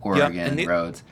organ, 0.00 0.32
yeah, 0.32 0.46
and 0.46 0.58
the, 0.58 0.66
Rhodes. 0.66 1.04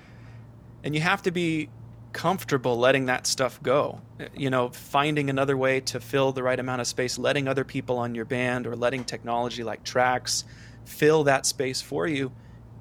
And 0.84 0.94
you 0.94 1.02
have 1.02 1.20
to 1.20 1.30
be 1.30 1.68
comfortable 2.14 2.78
letting 2.78 3.06
that 3.06 3.26
stuff 3.26 3.62
go. 3.62 4.00
You 4.34 4.48
know, 4.48 4.70
finding 4.70 5.28
another 5.28 5.56
way 5.56 5.80
to 5.80 6.00
fill 6.00 6.32
the 6.32 6.42
right 6.42 6.58
amount 6.58 6.80
of 6.80 6.86
space, 6.86 7.18
letting 7.18 7.46
other 7.46 7.64
people 7.64 7.98
on 7.98 8.14
your 8.14 8.24
band 8.24 8.66
or 8.66 8.74
letting 8.74 9.04
technology 9.04 9.62
like 9.62 9.84
tracks 9.84 10.44
fill 10.86 11.24
that 11.24 11.44
space 11.44 11.82
for 11.82 12.06
you 12.06 12.32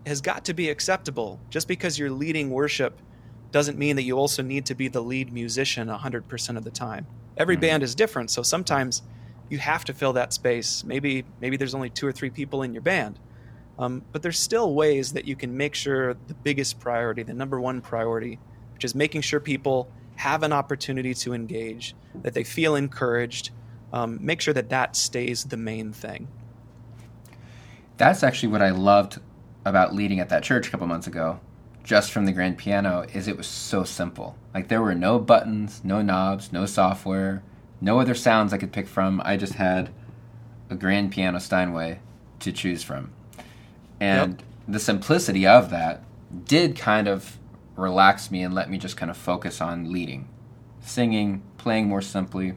has 0.06 0.22
got 0.22 0.46
to 0.46 0.54
be 0.54 0.70
acceptable. 0.70 1.42
Just 1.50 1.68
because 1.68 2.00
you're 2.00 2.12
leading 2.12 2.52
worship 2.52 3.02
doesn't 3.52 3.78
mean 3.78 3.96
that 3.96 4.04
you 4.04 4.18
also 4.18 4.42
need 4.42 4.66
to 4.68 4.76
be 4.76 4.88
the 4.88 5.02
lead 5.02 5.34
musician 5.34 5.88
100% 5.88 6.58
of 6.58 6.64
the 6.64 6.72
time. 6.72 7.06
Every 7.36 7.56
mm-hmm. 7.56 7.62
band 7.62 7.84
is 7.84 7.96
different, 7.96 8.30
so 8.30 8.44
sometimes 8.44 9.02
you 9.50 9.58
have 9.58 9.84
to 9.86 9.94
fill 9.94 10.14
that 10.14 10.32
space. 10.32 10.84
Maybe 10.84 11.26
maybe 11.42 11.58
there's 11.58 11.76
only 11.76 11.90
two 11.90 12.08
or 12.08 12.12
three 12.12 12.30
people 12.30 12.64
in 12.64 12.74
your 12.74 12.82
band. 12.82 13.20
Um, 13.80 14.04
but 14.12 14.22
there's 14.22 14.40
still 14.40 14.74
ways 14.76 15.14
that 15.14 15.26
you 15.26 15.36
can 15.36 15.58
make 15.58 15.74
sure 15.74 16.14
the 16.28 16.36
biggest 16.36 16.80
priority, 16.80 17.24
the 17.24 17.34
number 17.34 17.60
one 17.60 17.82
priority, 17.82 18.40
which 18.74 18.84
is 18.84 18.96
making 18.96 19.22
sure 19.22 19.40
people 19.40 19.90
have 20.16 20.44
an 20.44 20.54
opportunity 20.54 21.14
to 21.14 21.34
engage, 21.34 21.96
that 22.22 22.34
they 22.34 22.44
feel 22.44 22.76
encouraged, 22.76 23.52
um, 23.92 24.20
make 24.22 24.42
sure 24.42 24.54
that 24.54 24.70
that 24.70 24.96
stays 24.96 25.46
the 25.46 25.58
main 25.58 25.92
thing. 25.92 26.28
That's 27.98 28.24
actually 28.24 28.50
what 28.50 28.62
I 28.62 28.72
loved 28.72 29.20
about 29.66 29.94
leading 29.94 30.20
at 30.20 30.30
that 30.30 30.44
church 30.44 30.68
a 30.68 30.72
couple 30.72 30.88
months 30.88 31.08
ago, 31.08 31.40
just 31.84 32.12
from 32.12 32.26
the 32.26 32.32
grand 32.32 32.58
piano, 32.58 33.06
is 33.14 33.28
it 33.28 33.38
was 33.38 33.48
so 33.48 33.84
simple. 33.84 34.36
Like 34.54 34.68
there 34.68 34.82
were 34.82 34.96
no 34.96 35.20
buttons, 35.20 35.82
no 35.84 36.02
knobs, 36.02 36.52
no 36.52 36.66
software, 36.66 37.44
no 37.82 38.00
other 38.00 38.16
sounds 38.16 38.54
I 38.54 38.58
could 38.58 38.72
pick 38.72 38.88
from. 38.88 39.22
I 39.24 39.38
just 39.38 39.54
had 39.54 39.90
a 40.70 40.76
grand 40.76 41.12
piano 41.12 41.40
Steinway 41.40 42.00
to 42.40 42.52
choose 42.52 42.84
from. 42.84 43.12
And 44.00 44.40
yep. 44.40 44.44
the 44.68 44.80
simplicity 44.80 45.46
of 45.46 45.70
that 45.70 46.04
did 46.46 46.76
kind 46.76 47.08
of 47.08 47.38
relax 47.76 48.32
me 48.32 48.44
and 48.44 48.54
let 48.54 48.70
me 48.70 48.78
just 48.78 48.98
kind 48.98 49.10
of 49.10 49.18
focus 49.18 49.62
on 49.62 49.92
leading, 49.92 50.28
singing, 50.82 51.42
playing 51.58 51.88
more 51.88 52.02
simply. 52.02 52.54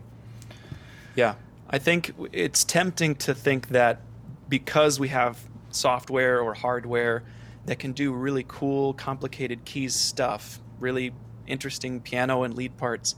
Yeah. 1.14 1.34
I 1.68 1.78
think 1.78 2.12
it's 2.32 2.64
tempting 2.64 3.16
to 3.16 3.34
think 3.34 3.68
that 3.68 4.00
because 4.48 5.00
we 5.00 5.08
have 5.08 5.38
software 5.70 6.40
or 6.40 6.54
hardware 6.54 7.24
that 7.64 7.78
can 7.78 7.92
do 7.92 8.12
really 8.12 8.44
cool, 8.46 8.94
complicated 8.94 9.64
keys 9.64 9.94
stuff, 9.94 10.60
really 10.78 11.12
interesting 11.46 12.00
piano 12.00 12.44
and 12.44 12.54
lead 12.54 12.76
parts, 12.76 13.16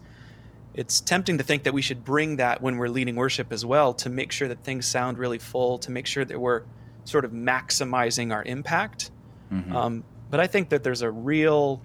it's 0.75 1.01
tempting 1.01 1.39
to 1.39 1.45
think 1.45 1.65
that 1.65 1.75
we 1.75 1.83
should 1.83 2.05
bring 2.05 2.37
that 2.37 2.63
when 2.63 2.79
we're 2.79 2.89
leading 2.89 3.17
worship 3.17 3.53
as 3.53 3.67
well 3.67 3.93
to 3.95 4.09
make 4.09 4.33
sure 4.33 4.49
that 4.49 4.63
things 4.63 4.87
sound 4.87 5.19
really 5.19 5.39
full, 5.39 5.79
to 5.79 5.91
make 5.91 6.07
sure 6.07 6.25
that 6.25 6.41
we're 6.41 6.63
sort 7.05 7.25
of 7.25 7.33
maximizing 7.33 8.33
our 8.33 8.45
impact. 8.45 9.11
Mm-hmm. 9.53 9.75
Um, 9.75 10.05
but 10.31 10.41
I 10.41 10.47
think 10.47 10.69
that 10.69 10.83
there's 10.83 11.03
a 11.03 11.11
real 11.11 11.83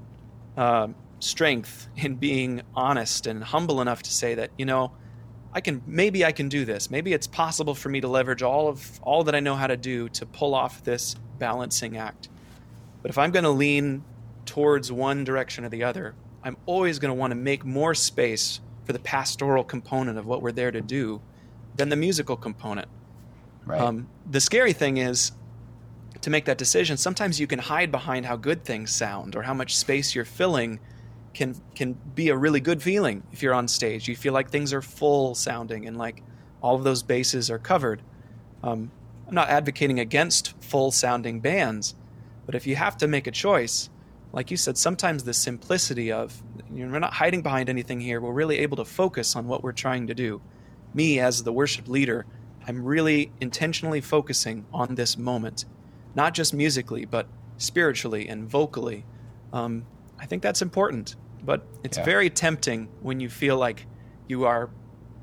uh, 0.58 0.88
strength 1.20 1.88
in 1.96 2.16
being 2.16 2.62
honest 2.76 3.28
and 3.28 3.44
humble 3.44 3.82
enough 3.82 4.04
to 4.04 4.12
say 4.12 4.36
that, 4.36 4.52
you 4.58 4.66
know, 4.66 4.92
I 5.54 5.62
can 5.62 5.82
maybe 5.86 6.26
I 6.26 6.32
can 6.32 6.50
do 6.50 6.66
this. 6.66 6.90
Maybe 6.90 7.14
it's 7.14 7.28
possible 7.28 7.76
for 7.76 7.90
me 7.90 8.02
to 8.02 8.08
leverage 8.08 8.42
all 8.42 8.68
of 8.68 9.00
all 9.04 9.24
that 9.26 9.36
I 9.36 9.40
know 9.40 9.56
how 9.56 9.68
to 9.68 9.78
do 9.78 10.10
to 10.10 10.26
pull 10.26 10.56
off 10.56 10.84
this 10.84 11.16
balancing 11.38 11.98
act. 11.98 12.30
But 13.02 13.12
if 13.12 13.18
I'm 13.18 13.32
going 13.32 13.44
to 13.44 13.52
lean 13.52 14.04
towards 14.46 14.92
one 14.92 15.24
direction 15.24 15.64
or 15.64 15.70
the 15.70 15.84
other, 15.84 16.16
I'm 16.44 16.58
always 16.66 17.00
going 17.00 17.10
to 17.10 17.16
want 17.16 17.32
to 17.32 17.36
make 17.36 17.64
more 17.64 17.94
space 17.94 18.62
for 18.86 18.94
the 18.94 19.00
pastoral 19.00 19.64
component 19.64 20.18
of 20.18 20.26
what 20.26 20.42
we're 20.42 20.52
there 20.52 20.72
to 20.72 20.82
do 20.82 21.22
than 21.76 21.90
the 21.90 21.96
musical 21.96 22.36
component. 22.36 22.88
Right. 23.66 23.80
Um, 23.80 24.10
the 24.30 24.42
scary 24.42 24.74
thing 24.74 24.98
is 24.98 25.32
to 26.24 26.30
make 26.30 26.46
that 26.46 26.58
decision. 26.58 26.98
Sometimes 26.98 27.40
you 27.40 27.48
can 27.48 27.60
hide 27.60 27.92
behind 27.92 28.26
how 28.26 28.36
good 28.36 28.64
things 28.64 28.92
sound 28.92 29.36
or 29.36 29.44
how 29.44 29.54
much 29.54 29.78
space 29.78 30.16
you're 30.16 30.26
filling 30.26 30.80
can 31.34 31.56
can 31.76 31.94
be 32.16 32.30
a 32.30 32.38
really 32.38 32.60
good 32.60 32.82
feeling 32.82 33.24
if 33.32 33.42
you're 33.42 33.54
on 33.54 33.68
stage. 33.68 34.08
You 34.08 34.16
feel 34.16 34.34
like 34.34 34.50
things 34.50 34.74
are 34.74 34.82
full 34.82 35.36
sounding 35.36 35.88
and 35.88 35.98
like 35.98 36.24
all 36.62 36.76
of 36.76 36.84
those 36.84 37.04
bases 37.04 37.50
are 37.52 37.60
covered. 37.60 38.02
Um, 38.64 38.92
I'm 39.28 39.36
not 39.36 39.50
advocating 39.50 40.00
against 40.00 40.54
full 40.64 40.92
sounding 40.92 41.40
bands, 41.42 41.96
but 42.46 42.56
if 42.56 42.66
you 42.68 42.76
have 42.76 42.98
to 42.98 43.08
make 43.08 43.28
a 43.28 43.32
choice, 43.32 43.90
like 44.32 44.50
you 44.50 44.58
said, 44.58 44.78
sometimes 44.78 45.24
the 45.24 45.34
simplicity 45.34 46.12
of 46.12 46.42
you 46.72 46.86
know, 46.86 46.92
we're 46.92 47.00
not 47.00 47.14
hiding 47.14 47.42
behind 47.42 47.68
anything 47.68 48.00
here. 48.00 48.22
We're 48.22 48.32
really 48.32 48.60
able 48.60 48.78
to 48.78 48.86
focus 48.86 49.36
on 49.36 49.48
what 49.48 49.62
we're 49.62 49.74
trying 49.74 50.08
to 50.08 50.14
do. 50.14 50.42
Me 50.94 51.20
as 51.20 51.44
the 51.44 51.52
worship 51.52 51.88
leader, 51.88 52.26
I'm 52.66 52.84
really 52.84 53.32
intentionally 53.42 54.00
focusing 54.00 54.66
on 54.72 54.96
this 54.96 55.18
moment, 55.18 55.66
not 56.16 56.34
just 56.34 56.54
musically, 56.54 57.06
but 57.06 57.28
spiritually 57.58 58.28
and 58.28 58.48
vocally. 58.48 59.06
Um, 59.52 59.86
I 60.20 60.26
think 60.26 60.42
that's 60.42 60.62
important. 60.62 61.16
But 61.46 61.66
it's 61.84 61.98
yeah. 61.98 62.06
very 62.06 62.30
tempting 62.30 62.88
when 63.02 63.20
you 63.20 63.30
feel 63.30 63.58
like 63.58 63.86
you 64.28 64.46
are 64.46 64.70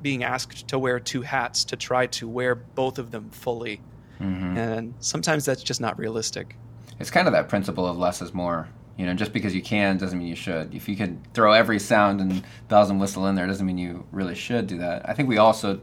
being 0.02 0.22
asked 0.22 0.68
to 0.68 0.78
wear 0.78 1.00
two 1.00 1.22
hats 1.22 1.64
to 1.64 1.76
try 1.76 2.06
to 2.06 2.28
wear 2.28 2.54
both 2.54 2.98
of 2.98 3.10
them 3.10 3.30
fully. 3.30 3.80
Mm-hmm. 4.20 4.56
And 4.56 4.94
sometimes 5.00 5.44
that's 5.44 5.62
just 5.62 5.80
not 5.80 5.98
realistic. 5.98 6.56
It's 6.98 7.10
kind 7.10 7.26
of 7.26 7.32
that 7.32 7.48
principle 7.48 7.86
of 7.86 7.96
less 7.96 8.20
is 8.20 8.34
more. 8.34 8.68
You 8.98 9.06
know, 9.06 9.14
just 9.14 9.32
because 9.32 9.54
you 9.54 9.62
can 9.62 9.96
doesn't 9.96 10.18
mean 10.18 10.28
you 10.28 10.36
should. 10.36 10.74
If 10.74 10.86
you 10.86 10.94
can 10.94 11.22
throw 11.32 11.52
every 11.52 11.78
sound 11.78 12.20
and 12.20 12.44
bells 12.68 12.90
and 12.90 13.00
whistle 13.00 13.26
in 13.28 13.34
there, 13.34 13.46
doesn't 13.46 13.64
mean 13.64 13.78
you 13.78 14.06
really 14.12 14.34
should 14.34 14.66
do 14.66 14.76
that. 14.78 15.08
I 15.08 15.14
think 15.14 15.26
we 15.26 15.38
also 15.38 15.80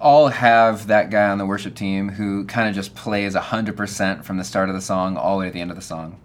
all 0.00 0.28
have 0.28 0.86
that 0.86 1.10
guy 1.10 1.28
on 1.28 1.38
the 1.38 1.46
worship 1.46 1.74
team 1.74 2.10
who 2.10 2.44
kind 2.44 2.68
of 2.68 2.74
just 2.74 2.94
plays 2.94 3.34
100% 3.34 4.24
from 4.24 4.36
the 4.36 4.44
start 4.44 4.68
of 4.68 4.74
the 4.74 4.80
song 4.80 5.16
all 5.16 5.36
the 5.36 5.40
way 5.40 5.46
to 5.46 5.52
the 5.52 5.60
end 5.60 5.70
of 5.70 5.76
the 5.76 5.82
song. 5.82 6.18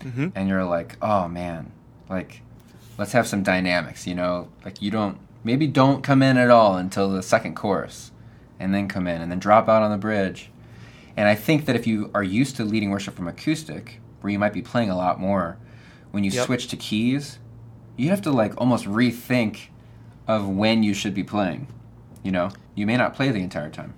Mm-hmm. 0.00 0.28
And 0.34 0.48
you're 0.48 0.64
like, 0.64 0.96
oh 1.00 1.28
man, 1.28 1.70
like 2.08 2.42
let's 2.98 3.12
have 3.12 3.26
some 3.26 3.42
dynamics, 3.42 4.06
you 4.06 4.14
know? 4.14 4.48
Like 4.64 4.82
you 4.82 4.90
don't 4.90 5.18
maybe 5.44 5.66
don't 5.66 6.02
come 6.02 6.22
in 6.22 6.36
at 6.36 6.50
all 6.50 6.76
until 6.76 7.10
the 7.10 7.22
second 7.22 7.54
chorus 7.54 8.10
and 8.58 8.74
then 8.74 8.88
come 8.88 9.06
in 9.06 9.20
and 9.20 9.30
then 9.30 9.38
drop 9.38 9.68
out 9.68 9.82
on 9.82 9.90
the 9.90 9.98
bridge. 9.98 10.50
And 11.16 11.28
I 11.28 11.34
think 11.34 11.66
that 11.66 11.76
if 11.76 11.86
you 11.86 12.10
are 12.14 12.22
used 12.22 12.56
to 12.56 12.64
leading 12.64 12.90
worship 12.90 13.14
from 13.14 13.28
acoustic, 13.28 14.00
where 14.20 14.32
you 14.32 14.38
might 14.38 14.52
be 14.52 14.62
playing 14.62 14.88
a 14.88 14.96
lot 14.96 15.20
more, 15.20 15.58
when 16.10 16.24
you 16.24 16.30
yep. 16.30 16.46
switch 16.46 16.68
to 16.68 16.76
keys, 16.76 17.38
you 17.96 18.10
have 18.10 18.22
to 18.22 18.30
like 18.30 18.58
almost 18.58 18.86
rethink 18.86 19.68
of 20.26 20.48
when 20.48 20.82
you 20.82 20.94
should 20.94 21.14
be 21.14 21.24
playing. 21.24 21.66
You 22.22 22.32
know, 22.32 22.50
you 22.74 22.86
may 22.86 22.96
not 22.96 23.14
play 23.14 23.30
the 23.30 23.40
entire 23.40 23.70
time. 23.70 23.94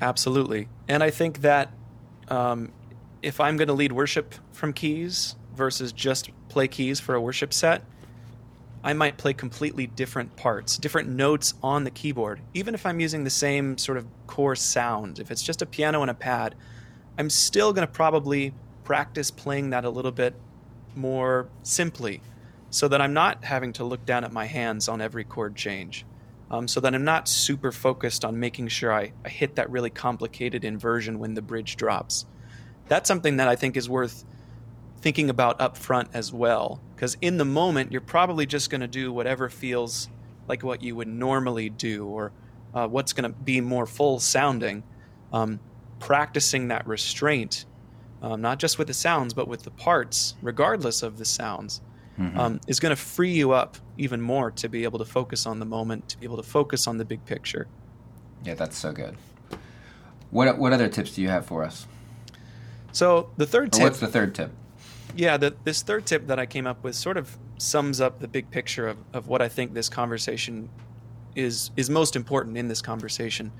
Absolutely. 0.00 0.68
And 0.88 1.02
I 1.02 1.10
think 1.10 1.42
that 1.42 1.72
um, 2.28 2.72
if 3.22 3.40
I'm 3.40 3.56
going 3.56 3.68
to 3.68 3.74
lead 3.74 3.92
worship 3.92 4.34
from 4.52 4.72
keys 4.72 5.36
versus 5.54 5.92
just 5.92 6.30
play 6.48 6.68
keys 6.68 7.00
for 7.00 7.14
a 7.14 7.20
worship 7.20 7.52
set, 7.52 7.82
I 8.82 8.94
might 8.94 9.18
play 9.18 9.34
completely 9.34 9.86
different 9.86 10.36
parts, 10.36 10.78
different 10.78 11.08
notes 11.08 11.52
on 11.62 11.84
the 11.84 11.90
keyboard. 11.90 12.40
Even 12.54 12.74
if 12.74 12.86
I'm 12.86 12.98
using 12.98 13.24
the 13.24 13.30
same 13.30 13.76
sort 13.76 13.98
of 13.98 14.06
core 14.26 14.56
sound, 14.56 15.18
if 15.18 15.30
it's 15.30 15.42
just 15.42 15.60
a 15.60 15.66
piano 15.66 16.00
and 16.00 16.10
a 16.10 16.14
pad, 16.14 16.54
I'm 17.18 17.28
still 17.28 17.74
going 17.74 17.86
to 17.86 17.92
probably 17.92 18.54
practice 18.84 19.30
playing 19.30 19.70
that 19.70 19.84
a 19.84 19.90
little 19.90 20.12
bit 20.12 20.34
more 20.94 21.48
simply 21.62 22.22
so 22.70 22.88
that 22.88 23.00
I'm 23.00 23.12
not 23.12 23.44
having 23.44 23.72
to 23.74 23.84
look 23.84 24.06
down 24.06 24.24
at 24.24 24.32
my 24.32 24.46
hands 24.46 24.88
on 24.88 25.00
every 25.02 25.24
chord 25.24 25.56
change. 25.56 26.06
Um, 26.50 26.66
so 26.66 26.80
that 26.80 26.94
I'm 26.94 27.04
not 27.04 27.28
super 27.28 27.70
focused 27.70 28.24
on 28.24 28.40
making 28.40 28.68
sure 28.68 28.92
I, 28.92 29.12
I 29.24 29.28
hit 29.28 29.54
that 29.54 29.70
really 29.70 29.90
complicated 29.90 30.64
inversion 30.64 31.20
when 31.20 31.34
the 31.34 31.42
bridge 31.42 31.76
drops. 31.76 32.26
That's 32.88 33.06
something 33.06 33.36
that 33.36 33.46
I 33.46 33.54
think 33.54 33.76
is 33.76 33.88
worth 33.88 34.24
thinking 35.00 35.30
about 35.30 35.60
up 35.60 35.76
front 35.76 36.08
as 36.12 36.32
well 36.32 36.80
because 36.94 37.16
in 37.20 37.38
the 37.38 37.44
moment 37.44 37.90
you're 37.90 38.00
probably 38.00 38.46
just 38.46 38.70
going 38.70 38.82
to 38.82 38.88
do 38.88 39.12
whatever 39.12 39.48
feels 39.48 40.08
like 40.46 40.62
what 40.62 40.82
you 40.82 40.94
would 40.94 41.08
normally 41.08 41.70
do 41.70 42.06
or 42.06 42.32
uh, 42.74 42.86
what's 42.86 43.12
going 43.12 43.30
to 43.30 43.36
be 43.38 43.60
more 43.60 43.86
full 43.86 44.20
sounding 44.20 44.82
um, 45.32 45.58
practicing 45.98 46.68
that 46.68 46.86
restraint 46.86 47.64
um, 48.22 48.42
not 48.42 48.58
just 48.58 48.78
with 48.78 48.88
the 48.88 48.94
sounds 48.94 49.32
but 49.32 49.48
with 49.48 49.62
the 49.62 49.70
parts 49.70 50.34
regardless 50.42 51.02
of 51.02 51.16
the 51.16 51.24
sounds 51.24 51.80
mm-hmm. 52.20 52.38
um, 52.38 52.60
is 52.66 52.78
going 52.78 52.90
to 52.90 53.00
free 53.00 53.32
you 53.32 53.52
up 53.52 53.76
even 53.98 54.20
more 54.20 54.50
to 54.52 54.68
be 54.68 54.84
able 54.84 54.98
to 54.98 55.04
focus 55.04 55.46
on 55.46 55.58
the 55.58 55.66
moment 55.66 56.08
to 56.10 56.18
be 56.18 56.26
able 56.26 56.36
to 56.36 56.42
focus 56.42 56.86
on 56.86 56.98
the 56.98 57.04
big 57.04 57.24
picture. 57.24 57.66
Yeah 58.44 58.54
that's 58.54 58.76
so 58.76 58.92
good. 58.92 59.16
What, 60.30 60.58
what 60.58 60.72
other 60.72 60.88
tips 60.88 61.14
do 61.14 61.22
you 61.22 61.28
have 61.28 61.46
for 61.46 61.64
us? 61.64 61.86
So 62.92 63.30
the 63.36 63.46
third 63.46 63.72
tip 63.72 63.80
or 63.80 63.84
what's 63.84 64.00
the 64.00 64.06
third 64.06 64.34
tip? 64.34 64.52
Yeah, 65.16 65.36
the, 65.36 65.54
this 65.64 65.82
third 65.82 66.06
tip 66.06 66.26
that 66.28 66.38
I 66.38 66.46
came 66.46 66.66
up 66.66 66.84
with 66.84 66.94
sort 66.94 67.16
of 67.16 67.36
sums 67.58 68.00
up 68.00 68.20
the 68.20 68.28
big 68.28 68.50
picture 68.50 68.88
of, 68.88 68.98
of 69.12 69.28
what 69.28 69.42
I 69.42 69.48
think 69.48 69.74
this 69.74 69.88
conversation 69.88 70.68
is 71.36 71.70
is 71.76 71.88
most 71.88 72.16
important 72.16 72.56
in 72.56 72.68
this 72.68 72.82
conversation, 72.82 73.52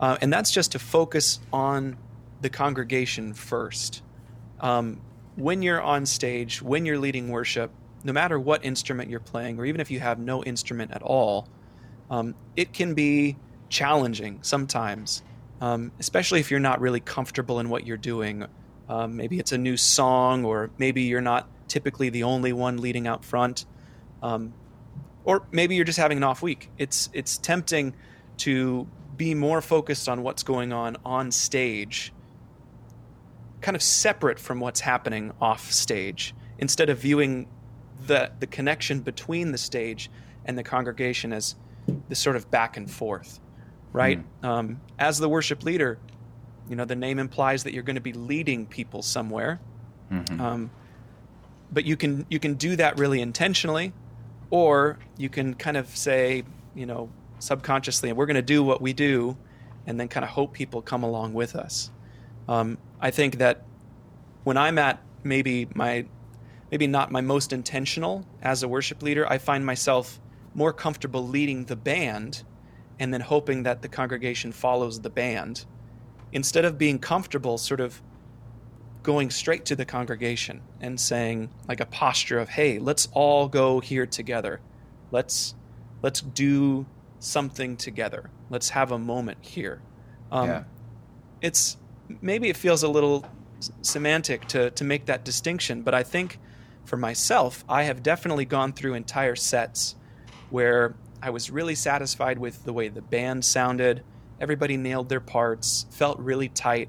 uh, 0.00 0.16
and 0.20 0.32
that's 0.32 0.50
just 0.50 0.72
to 0.72 0.78
focus 0.78 1.40
on 1.52 1.96
the 2.40 2.48
congregation 2.48 3.34
first. 3.34 4.02
Um, 4.60 5.00
when 5.36 5.62
you're 5.62 5.80
on 5.80 6.06
stage, 6.06 6.60
when 6.60 6.84
you're 6.84 6.98
leading 6.98 7.28
worship, 7.28 7.70
no 8.04 8.12
matter 8.12 8.38
what 8.38 8.64
instrument 8.64 9.10
you're 9.10 9.20
playing, 9.20 9.58
or 9.58 9.64
even 9.66 9.80
if 9.80 9.90
you 9.90 10.00
have 10.00 10.18
no 10.18 10.42
instrument 10.44 10.92
at 10.92 11.02
all, 11.02 11.48
um, 12.10 12.34
it 12.56 12.72
can 12.72 12.94
be 12.94 13.36
challenging 13.68 14.38
sometimes, 14.42 15.22
um, 15.60 15.92
especially 15.98 16.40
if 16.40 16.50
you're 16.50 16.60
not 16.60 16.80
really 16.80 17.00
comfortable 17.00 17.60
in 17.60 17.68
what 17.68 17.86
you're 17.86 17.96
doing 17.96 18.46
um, 18.88 19.16
maybe 19.16 19.38
it's 19.38 19.52
a 19.52 19.58
new 19.58 19.76
song, 19.76 20.44
or 20.44 20.70
maybe 20.78 21.02
you're 21.02 21.20
not 21.20 21.48
typically 21.68 22.08
the 22.08 22.22
only 22.22 22.52
one 22.52 22.78
leading 22.78 23.06
out 23.06 23.24
front, 23.24 23.66
um, 24.22 24.54
or 25.24 25.46
maybe 25.50 25.74
you're 25.74 25.84
just 25.84 25.98
having 25.98 26.18
an 26.18 26.24
off 26.24 26.42
week. 26.42 26.70
It's 26.78 27.10
it's 27.12 27.38
tempting 27.38 27.94
to 28.38 28.86
be 29.16 29.34
more 29.34 29.60
focused 29.60 30.08
on 30.08 30.22
what's 30.22 30.42
going 30.42 30.72
on 30.72 30.96
on 31.04 31.32
stage, 31.32 32.12
kind 33.60 33.74
of 33.74 33.82
separate 33.82 34.38
from 34.38 34.60
what's 34.60 34.80
happening 34.80 35.32
off 35.40 35.70
stage, 35.72 36.34
instead 36.58 36.90
of 36.90 36.98
viewing 36.98 37.48
the 38.06 38.30
the 38.38 38.46
connection 38.46 39.00
between 39.00 39.52
the 39.52 39.58
stage 39.58 40.10
and 40.44 40.56
the 40.56 40.62
congregation 40.62 41.32
as 41.32 41.56
this 42.08 42.18
sort 42.18 42.36
of 42.36 42.50
back 42.50 42.76
and 42.76 42.90
forth, 42.90 43.40
right? 43.92 44.20
Mm. 44.42 44.48
Um, 44.48 44.80
as 44.98 45.18
the 45.18 45.28
worship 45.28 45.64
leader, 45.64 45.98
you 46.68 46.76
know, 46.76 46.84
the 46.84 46.96
name 46.96 47.18
implies 47.18 47.64
that 47.64 47.72
you're 47.72 47.82
going 47.82 47.96
to 47.96 48.02
be 48.02 48.12
leading 48.12 48.66
people 48.66 49.02
somewhere. 49.02 49.60
Mm-hmm. 50.10 50.40
Um, 50.40 50.70
but 51.72 51.84
you 51.84 51.96
can 51.96 52.26
you 52.28 52.38
can 52.38 52.54
do 52.54 52.76
that 52.76 52.98
really 52.98 53.20
intentionally, 53.20 53.92
or 54.50 54.98
you 55.16 55.28
can 55.28 55.54
kind 55.54 55.76
of 55.76 55.88
say, 55.96 56.44
you 56.74 56.86
know, 56.86 57.08
subconsciously, 57.38 58.12
we're 58.12 58.26
going 58.26 58.36
to 58.36 58.42
do 58.42 58.62
what 58.62 58.80
we 58.80 58.92
do, 58.92 59.36
and 59.86 59.98
then 59.98 60.08
kind 60.08 60.24
of 60.24 60.30
hope 60.30 60.52
people 60.52 60.82
come 60.82 61.02
along 61.02 61.34
with 61.34 61.56
us. 61.56 61.90
Um, 62.48 62.78
I 63.00 63.10
think 63.10 63.38
that 63.38 63.64
when 64.44 64.56
I'm 64.56 64.78
at 64.78 65.02
maybe 65.22 65.68
my 65.74 66.06
maybe 66.70 66.86
not 66.86 67.12
my 67.12 67.20
most 67.20 67.52
intentional 67.52 68.26
as 68.42 68.62
a 68.62 68.68
worship 68.68 69.02
leader, 69.02 69.30
I 69.30 69.38
find 69.38 69.64
myself 69.64 70.20
more 70.54 70.72
comfortable 70.72 71.26
leading 71.26 71.64
the 71.64 71.76
band 71.76 72.42
and 72.98 73.12
then 73.12 73.20
hoping 73.20 73.62
that 73.64 73.82
the 73.82 73.88
congregation 73.88 74.52
follows 74.52 75.00
the 75.00 75.10
band 75.10 75.66
instead 76.32 76.64
of 76.64 76.78
being 76.78 76.98
comfortable 76.98 77.58
sort 77.58 77.80
of 77.80 78.02
going 79.02 79.30
straight 79.30 79.64
to 79.66 79.76
the 79.76 79.84
congregation 79.84 80.60
and 80.80 80.98
saying 80.98 81.48
like 81.68 81.78
a 81.78 81.86
posture 81.86 82.38
of 82.38 82.48
hey 82.48 82.78
let's 82.78 83.08
all 83.12 83.48
go 83.48 83.80
here 83.80 84.06
together. 84.06 84.60
Let's 85.12 85.54
let's 86.02 86.20
do 86.20 86.86
something 87.18 87.76
together. 87.76 88.30
Let's 88.50 88.70
have 88.70 88.92
a 88.92 88.98
moment 88.98 89.38
here. 89.40 89.82
Um, 90.32 90.48
yeah. 90.48 90.64
it's 91.40 91.76
maybe 92.20 92.48
it 92.48 92.56
feels 92.56 92.82
a 92.82 92.88
little 92.88 93.24
semantic 93.82 94.46
to 94.46 94.70
to 94.70 94.84
make 94.84 95.06
that 95.06 95.24
distinction 95.24 95.82
but 95.82 95.94
i 95.94 96.02
think 96.02 96.38
for 96.84 96.96
myself 96.96 97.64
i 97.68 97.84
have 97.84 98.02
definitely 98.02 98.44
gone 98.44 98.72
through 98.72 98.94
entire 98.94 99.34
sets 99.34 99.96
where 100.50 100.94
i 101.22 101.30
was 101.30 101.50
really 101.50 101.74
satisfied 101.74 102.38
with 102.38 102.64
the 102.64 102.72
way 102.72 102.88
the 102.88 103.02
band 103.02 103.44
sounded. 103.44 104.02
Everybody 104.40 104.76
nailed 104.76 105.08
their 105.08 105.20
parts 105.20 105.86
felt 105.90 106.18
really 106.18 106.48
tight. 106.48 106.88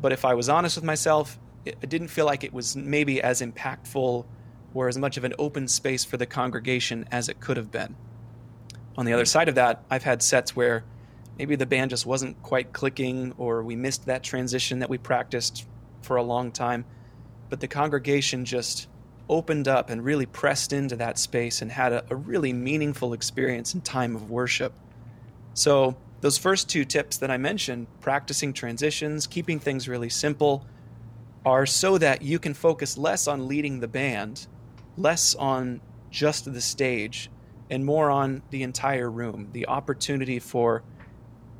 But 0.00 0.12
if 0.12 0.24
I 0.24 0.34
was 0.34 0.48
honest 0.48 0.76
with 0.76 0.84
myself, 0.84 1.38
it, 1.64 1.76
it 1.82 1.88
didn't 1.88 2.08
feel 2.08 2.26
like 2.26 2.44
it 2.44 2.52
was 2.52 2.76
maybe 2.76 3.20
as 3.20 3.40
impactful 3.40 4.24
or 4.74 4.88
as 4.88 4.96
much 4.96 5.16
of 5.16 5.24
an 5.24 5.34
open 5.38 5.68
space 5.68 6.04
for 6.04 6.16
the 6.16 6.26
congregation 6.26 7.06
as 7.10 7.28
it 7.28 7.40
could 7.40 7.56
have 7.56 7.70
been. 7.70 7.94
On 8.96 9.06
the 9.06 9.12
other 9.12 9.24
mm. 9.24 9.28
side 9.28 9.48
of 9.48 9.54
that, 9.56 9.84
I've 9.90 10.02
had 10.04 10.22
sets 10.22 10.56
where 10.56 10.84
maybe 11.38 11.56
the 11.56 11.66
band 11.66 11.90
just 11.90 12.06
wasn't 12.06 12.40
quite 12.42 12.72
clicking 12.72 13.34
or 13.38 13.62
we 13.62 13.76
missed 13.76 14.06
that 14.06 14.22
transition 14.22 14.80
that 14.80 14.90
we 14.90 14.98
practiced 14.98 15.66
for 16.02 16.16
a 16.16 16.22
long 16.22 16.50
time, 16.52 16.84
but 17.48 17.60
the 17.60 17.68
congregation 17.68 18.44
just 18.44 18.88
opened 19.28 19.68
up 19.68 19.88
and 19.88 20.04
really 20.04 20.26
pressed 20.26 20.72
into 20.72 20.96
that 20.96 21.18
space 21.18 21.62
and 21.62 21.70
had 21.70 21.92
a, 21.92 22.04
a 22.10 22.16
really 22.16 22.52
meaningful 22.52 23.12
experience 23.12 23.74
in 23.74 23.80
time 23.80 24.14
of 24.14 24.30
worship. 24.30 24.72
So 25.54 25.96
those 26.20 26.38
first 26.38 26.68
two 26.68 26.84
tips 26.84 27.18
that 27.18 27.30
I 27.30 27.36
mentioned, 27.36 27.86
practicing 28.00 28.52
transitions, 28.52 29.26
keeping 29.26 29.58
things 29.58 29.88
really 29.88 30.08
simple, 30.08 30.64
are 31.44 31.66
so 31.66 31.98
that 31.98 32.22
you 32.22 32.38
can 32.38 32.54
focus 32.54 32.96
less 32.96 33.26
on 33.26 33.48
leading 33.48 33.80
the 33.80 33.88
band, 33.88 34.46
less 34.96 35.34
on 35.34 35.80
just 36.10 36.52
the 36.52 36.60
stage, 36.60 37.30
and 37.70 37.84
more 37.84 38.10
on 38.10 38.42
the 38.50 38.62
entire 38.62 39.10
room, 39.10 39.48
the 39.52 39.66
opportunity 39.66 40.38
for 40.38 40.82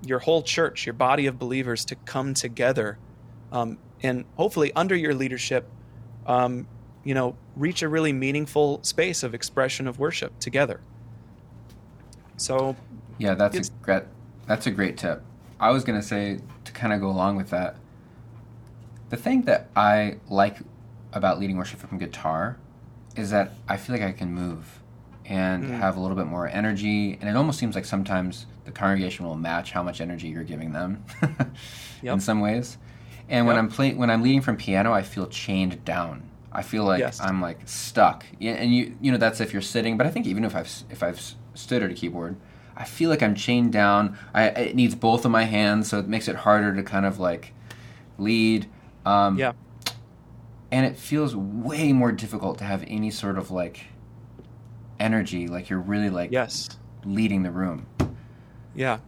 your 0.04 0.18
whole 0.18 0.42
church, 0.42 0.86
your 0.86 0.92
body 0.94 1.26
of 1.26 1.38
believers 1.38 1.84
to 1.86 1.94
come 1.94 2.34
together 2.34 2.98
um, 3.52 3.78
and 4.02 4.24
hopefully 4.36 4.72
under 4.74 4.96
your 4.96 5.14
leadership, 5.14 5.68
um, 6.26 6.66
you 7.04 7.14
know, 7.14 7.36
reach 7.56 7.82
a 7.82 7.88
really 7.88 8.12
meaningful 8.12 8.82
space 8.82 9.22
of 9.22 9.34
expression 9.34 9.86
of 9.86 9.98
worship 9.98 10.38
together. 10.40 10.80
So, 12.36 12.76
yeah, 13.18 13.34
that's 13.34 13.68
a 13.68 13.72
great 13.82 14.02
that's 14.46 14.66
a 14.66 14.70
great 14.70 14.96
tip. 14.96 15.22
I 15.60 15.70
was 15.70 15.84
going 15.84 16.00
to 16.00 16.06
say, 16.06 16.40
to 16.64 16.72
kind 16.72 16.92
of 16.92 17.00
go 17.00 17.08
along 17.08 17.36
with 17.36 17.50
that, 17.50 17.76
the 19.10 19.16
thing 19.16 19.42
that 19.42 19.68
I 19.76 20.16
like 20.28 20.58
about 21.12 21.38
leading 21.38 21.56
worship 21.56 21.78
from 21.78 21.98
guitar 21.98 22.58
is 23.14 23.30
that 23.30 23.52
I 23.68 23.76
feel 23.76 23.94
like 23.94 24.04
I 24.04 24.10
can 24.10 24.32
move 24.32 24.81
and 25.26 25.64
mm. 25.64 25.68
have 25.70 25.96
a 25.96 26.00
little 26.00 26.16
bit 26.16 26.26
more 26.26 26.48
energy. 26.48 27.18
And 27.20 27.28
it 27.28 27.36
almost 27.36 27.58
seems 27.58 27.74
like 27.74 27.84
sometimes 27.84 28.46
the 28.64 28.72
congregation 28.72 29.24
will 29.24 29.36
match 29.36 29.72
how 29.72 29.82
much 29.82 30.00
energy 30.00 30.28
you're 30.28 30.44
giving 30.44 30.72
them 30.72 31.04
yep. 32.02 32.14
in 32.14 32.20
some 32.20 32.40
ways. 32.40 32.78
And 33.28 33.44
yep. 33.44 33.46
when 33.46 33.56
I'm 33.56 33.68
playing, 33.68 33.98
when 33.98 34.10
I'm 34.10 34.22
leading 34.22 34.40
from 34.40 34.56
piano, 34.56 34.92
I 34.92 35.02
feel 35.02 35.26
chained 35.26 35.84
down. 35.84 36.28
I 36.50 36.62
feel 36.62 36.84
like 36.84 37.00
yes. 37.00 37.20
I'm 37.20 37.40
like 37.40 37.60
stuck. 37.66 38.26
And 38.40 38.74
you, 38.74 38.96
you 39.00 39.10
know, 39.10 39.18
that's 39.18 39.40
if 39.40 39.52
you're 39.52 39.62
sitting. 39.62 39.96
But 39.96 40.06
I 40.06 40.10
think 40.10 40.26
even 40.26 40.44
if 40.44 40.54
I've 40.54 40.70
if 40.90 41.02
I've 41.02 41.34
stood 41.54 41.82
at 41.82 41.90
a 41.90 41.94
keyboard, 41.94 42.36
I 42.76 42.84
feel 42.84 43.10
like 43.10 43.22
I'm 43.22 43.34
chained 43.34 43.72
down. 43.72 44.18
I, 44.34 44.48
it 44.48 44.76
needs 44.76 44.94
both 44.94 45.24
of 45.24 45.30
my 45.30 45.44
hands, 45.44 45.88
so 45.88 45.98
it 45.98 46.08
makes 46.08 46.28
it 46.28 46.36
harder 46.36 46.74
to 46.74 46.82
kind 46.82 47.06
of 47.06 47.18
like 47.18 47.54
lead. 48.18 48.68
Um, 49.06 49.38
yeah. 49.38 49.52
And 50.70 50.86
it 50.86 50.96
feels 50.96 51.36
way 51.36 51.92
more 51.92 52.12
difficult 52.12 52.58
to 52.58 52.64
have 52.64 52.82
any 52.86 53.10
sort 53.10 53.36
of 53.36 53.50
like 53.50 53.86
energy, 55.02 55.48
like 55.48 55.68
you're 55.68 55.80
really 55.80 56.10
like 56.10 56.30
yes 56.32 56.68
leading 57.04 57.42
the 57.42 57.50
room. 57.50 57.86
Yeah. 58.74 58.98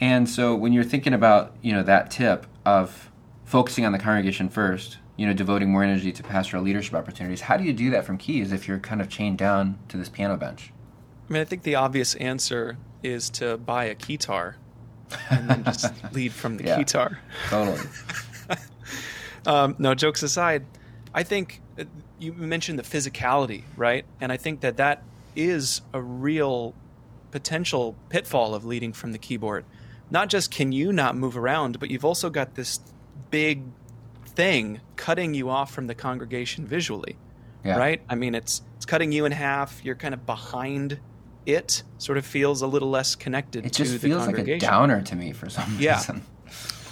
And 0.00 0.28
so 0.28 0.56
when 0.56 0.72
you're 0.72 0.84
thinking 0.84 1.14
about 1.14 1.54
you 1.62 1.72
know 1.72 1.82
that 1.82 2.10
tip 2.10 2.46
of 2.64 3.10
focusing 3.44 3.84
on 3.84 3.92
the 3.92 3.98
congregation 3.98 4.48
first, 4.48 4.98
you 5.16 5.26
know, 5.26 5.32
devoting 5.32 5.70
more 5.70 5.84
energy 5.84 6.10
to 6.12 6.22
pastoral 6.22 6.62
leadership 6.62 6.94
opportunities, 6.94 7.42
how 7.42 7.56
do 7.56 7.64
you 7.64 7.72
do 7.72 7.90
that 7.90 8.04
from 8.04 8.16
keys 8.18 8.52
if 8.52 8.66
you're 8.66 8.78
kind 8.78 9.00
of 9.00 9.08
chained 9.08 9.38
down 9.38 9.78
to 9.88 9.96
this 9.96 10.08
piano 10.08 10.36
bench? 10.36 10.72
I 11.28 11.32
mean, 11.32 11.42
I 11.42 11.44
think 11.44 11.62
the 11.62 11.74
obvious 11.74 12.14
answer 12.16 12.78
is 13.02 13.30
to 13.30 13.56
buy 13.58 13.84
a 13.84 13.94
keytar 13.94 14.54
and 15.30 15.48
then 15.48 15.64
just 15.64 15.92
lead 16.12 16.32
from 16.32 16.56
the 16.56 16.64
yeah, 16.64 16.78
keytar. 16.78 17.18
Totally. 17.48 17.80
um, 19.46 19.76
no, 19.78 19.94
jokes 19.94 20.22
aside, 20.22 20.64
I 21.14 21.22
think 21.22 21.60
uh, 21.78 21.84
you 22.22 22.32
mentioned 22.32 22.78
the 22.78 22.82
physicality, 22.84 23.64
right? 23.76 24.04
And 24.20 24.30
I 24.30 24.36
think 24.36 24.60
that 24.60 24.76
that 24.76 25.02
is 25.34 25.82
a 25.92 26.00
real 26.00 26.74
potential 27.30 27.96
pitfall 28.10 28.54
of 28.54 28.64
leading 28.64 28.92
from 28.92 29.12
the 29.12 29.18
keyboard. 29.18 29.64
Not 30.10 30.28
just 30.28 30.50
can 30.50 30.72
you 30.72 30.92
not 30.92 31.16
move 31.16 31.36
around, 31.36 31.80
but 31.80 31.90
you've 31.90 32.04
also 32.04 32.30
got 32.30 32.54
this 32.54 32.80
big 33.30 33.62
thing 34.26 34.80
cutting 34.96 35.34
you 35.34 35.50
off 35.50 35.72
from 35.72 35.86
the 35.86 35.94
congregation 35.94 36.66
visually. 36.66 37.16
Yeah. 37.64 37.76
Right? 37.76 38.02
I 38.08 38.14
mean, 38.14 38.34
it's 38.34 38.62
it's 38.76 38.86
cutting 38.86 39.12
you 39.12 39.24
in 39.24 39.32
half. 39.32 39.84
You're 39.84 39.94
kind 39.94 40.14
of 40.14 40.26
behind 40.26 41.00
it 41.46 41.82
sort 41.98 42.18
of 42.18 42.26
feels 42.26 42.62
a 42.62 42.66
little 42.66 42.90
less 42.90 43.16
connected 43.16 43.66
it 43.66 43.72
to 43.72 43.84
just 43.84 43.98
feels 43.98 44.26
like 44.26 44.38
a 44.38 44.58
downer 44.58 45.02
to 45.02 45.16
me 45.16 45.32
for 45.32 45.48
some 45.48 45.64
reason. 45.64 45.82
yeah. 45.82 45.96
reason. 45.96 46.22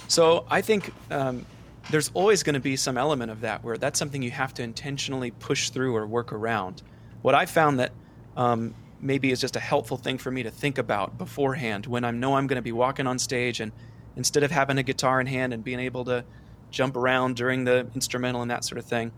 So 0.07 0.45
I 0.49 0.61
think 0.61 0.93
um, 1.09 1.45
there's 1.91 2.09
always 2.13 2.41
going 2.43 2.53
to 2.53 2.59
be 2.59 2.75
some 2.75 2.97
element 2.97 3.31
of 3.31 3.41
that 3.41 3.63
where 3.63 3.77
that's 3.77 3.99
something 3.99 4.23
you 4.23 4.31
have 4.31 4.53
to 4.55 4.63
intentionally 4.63 5.31
push 5.31 5.69
through 5.69 5.95
or 5.95 6.07
work 6.07 6.31
around. 6.31 6.81
What 7.21 7.35
I 7.35 7.45
found 7.45 7.79
that 7.79 7.91
um, 8.35 8.73
maybe 9.01 9.31
is 9.31 9.41
just 9.41 9.55
a 9.55 9.59
helpful 9.59 9.97
thing 9.97 10.17
for 10.17 10.31
me 10.31 10.43
to 10.43 10.51
think 10.51 10.77
about 10.77 11.17
beforehand 11.17 11.85
when 11.85 12.05
I 12.05 12.11
know 12.11 12.35
I'm 12.35 12.47
going 12.47 12.55
to 12.55 12.61
be 12.61 12.71
walking 12.71 13.07
on 13.07 13.19
stage 13.19 13.59
and 13.59 13.71
instead 14.15 14.43
of 14.43 14.51
having 14.51 14.77
a 14.77 14.83
guitar 14.83 15.19
in 15.19 15.27
hand 15.27 15.53
and 15.53 15.63
being 15.63 15.79
able 15.79 16.05
to 16.05 16.23
jump 16.69 16.95
around 16.95 17.35
during 17.35 17.65
the 17.65 17.87
instrumental 17.93 18.41
and 18.41 18.49
that 18.49 18.63
sort 18.63 18.79
of 18.79 18.85
thing. 18.85 19.11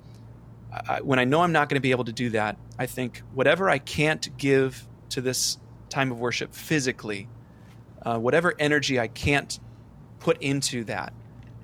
I, 0.71 1.01
when 1.01 1.19
I 1.19 1.25
know 1.25 1.41
I'm 1.41 1.51
not 1.51 1.69
going 1.69 1.75
to 1.75 1.81
be 1.81 1.91
able 1.91 2.05
to 2.05 2.11
do 2.11 2.31
that, 2.31 2.57
I 2.79 2.87
think 2.87 3.21
whatever 3.33 3.69
I 3.69 3.77
can't 3.77 4.35
give 4.37 4.87
to 5.09 5.21
this 5.21 5.59
time 5.89 6.11
of 6.11 6.19
worship 6.19 6.53
physically, 6.53 7.29
uh, 8.03 8.17
whatever 8.17 8.55
energy 8.57 8.99
I 8.99 9.07
can't 9.07 9.59
put 10.19 10.41
into 10.41 10.83
that, 10.85 11.13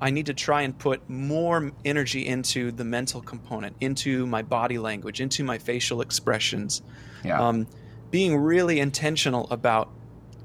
I 0.01 0.11
need 0.11 0.27
to 0.27 0.33
try 0.33 0.61
and 0.61 0.77
put 0.77 1.09
more 1.09 1.71
energy 1.83 2.25
into 2.25 2.71
the 2.71 2.85
mental 2.85 3.21
component, 3.21 3.75
into 3.81 4.25
my 4.25 4.41
body 4.41 4.77
language, 4.77 5.19
into 5.19 5.43
my 5.43 5.57
facial 5.57 6.01
expressions. 6.01 6.81
Yeah. 7.23 7.41
Um, 7.41 7.67
being 8.11 8.37
really 8.37 8.79
intentional 8.79 9.47
about 9.51 9.89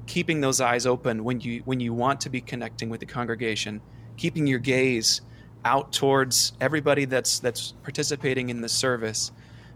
keeping 0.07 0.41
those 0.41 0.61
eyes 0.61 0.85
open 0.85 1.23
when 1.23 1.41
you 1.41 1.61
when 1.65 1.79
you 1.79 1.93
want 1.93 2.21
to 2.21 2.29
be 2.29 2.41
connecting 2.41 2.89
with 2.89 2.99
the 2.99 3.05
congregation, 3.05 3.81
keeping 4.17 4.45
your 4.45 4.59
gaze 4.59 5.21
out 5.63 5.91
towards 5.91 6.53
everybody 6.61 7.05
that's 7.05 7.39
that's 7.39 7.73
participating 7.83 8.49
in 8.49 8.61
the 8.61 8.69
service, 8.69 9.31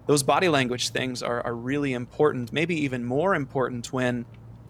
those 0.06 0.24
body 0.24 0.50
language 0.50 0.90
things 0.90 1.24
are, 1.24 1.42
are 1.46 1.56
really 1.56 1.94
important, 1.94 2.54
maybe 2.54 2.76
even 2.84 3.04
more 3.04 3.34
important 3.34 3.92
when 3.92 4.26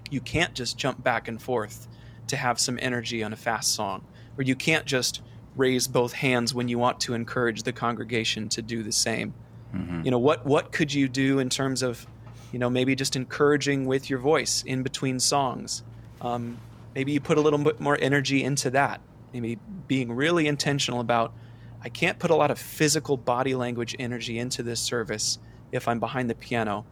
you 0.10 0.22
can't 0.22 0.54
just 0.54 0.78
jump 0.78 1.04
back 1.04 1.28
and 1.28 1.42
forth 1.42 1.88
to 2.28 2.38
have 2.38 2.60
some 2.60 2.80
energy 2.82 3.24
on 3.24 3.34
a 3.34 3.36
fast 3.36 3.74
song, 3.74 4.04
or 4.40 4.44
you 4.44 4.56
can't 4.56 4.86
just 4.86 5.22
raise 5.56 5.88
both 5.88 6.14
hands 6.14 6.54
when 6.54 6.70
you 6.70 6.80
want 6.80 7.02
to 7.02 7.14
encourage 7.14 7.64
the 7.64 7.74
congregation 7.74 8.48
to 8.50 8.62
do 8.62 8.82
the 8.82 8.92
same. 8.92 9.34
Mm-hmm. 9.76 10.04
You 10.06 10.12
know, 10.12 10.18
what 10.18 10.46
what 10.46 10.72
could 10.72 10.94
you 10.94 11.10
do 11.10 11.38
in 11.40 11.50
terms 11.50 11.84
of, 11.84 12.08
you 12.52 12.58
know, 12.58 12.70
maybe 12.70 12.96
just 12.96 13.16
encouraging 13.16 13.86
with 13.86 14.10
your 14.10 14.18
voice 14.18 14.64
in 14.66 14.82
between 14.82 15.20
songs? 15.20 15.84
Um, 16.22 16.58
maybe 16.96 17.12
you 17.12 17.20
put 17.20 17.38
a 17.38 17.42
little 17.42 17.60
bit 17.60 17.80
more 17.80 17.98
energy 18.00 18.44
into 18.44 18.70
that. 18.72 19.02
Maybe 19.34 19.60
being 19.88 20.12
really 20.12 20.48
intentional 20.48 21.02
about 21.02 21.34
I 21.82 21.90
can't 21.90 22.18
put 22.18 22.32
a 22.32 22.36
lot 22.36 22.50
of 22.50 22.58
physical 22.58 23.18
body 23.18 23.54
language 23.56 23.96
energy 24.00 24.40
into 24.40 24.64
this 24.64 24.80
service 24.80 25.38
if 25.72 25.88
I'm 25.88 26.00
behind 26.00 26.30
the 26.30 26.36
piano. 26.36 26.86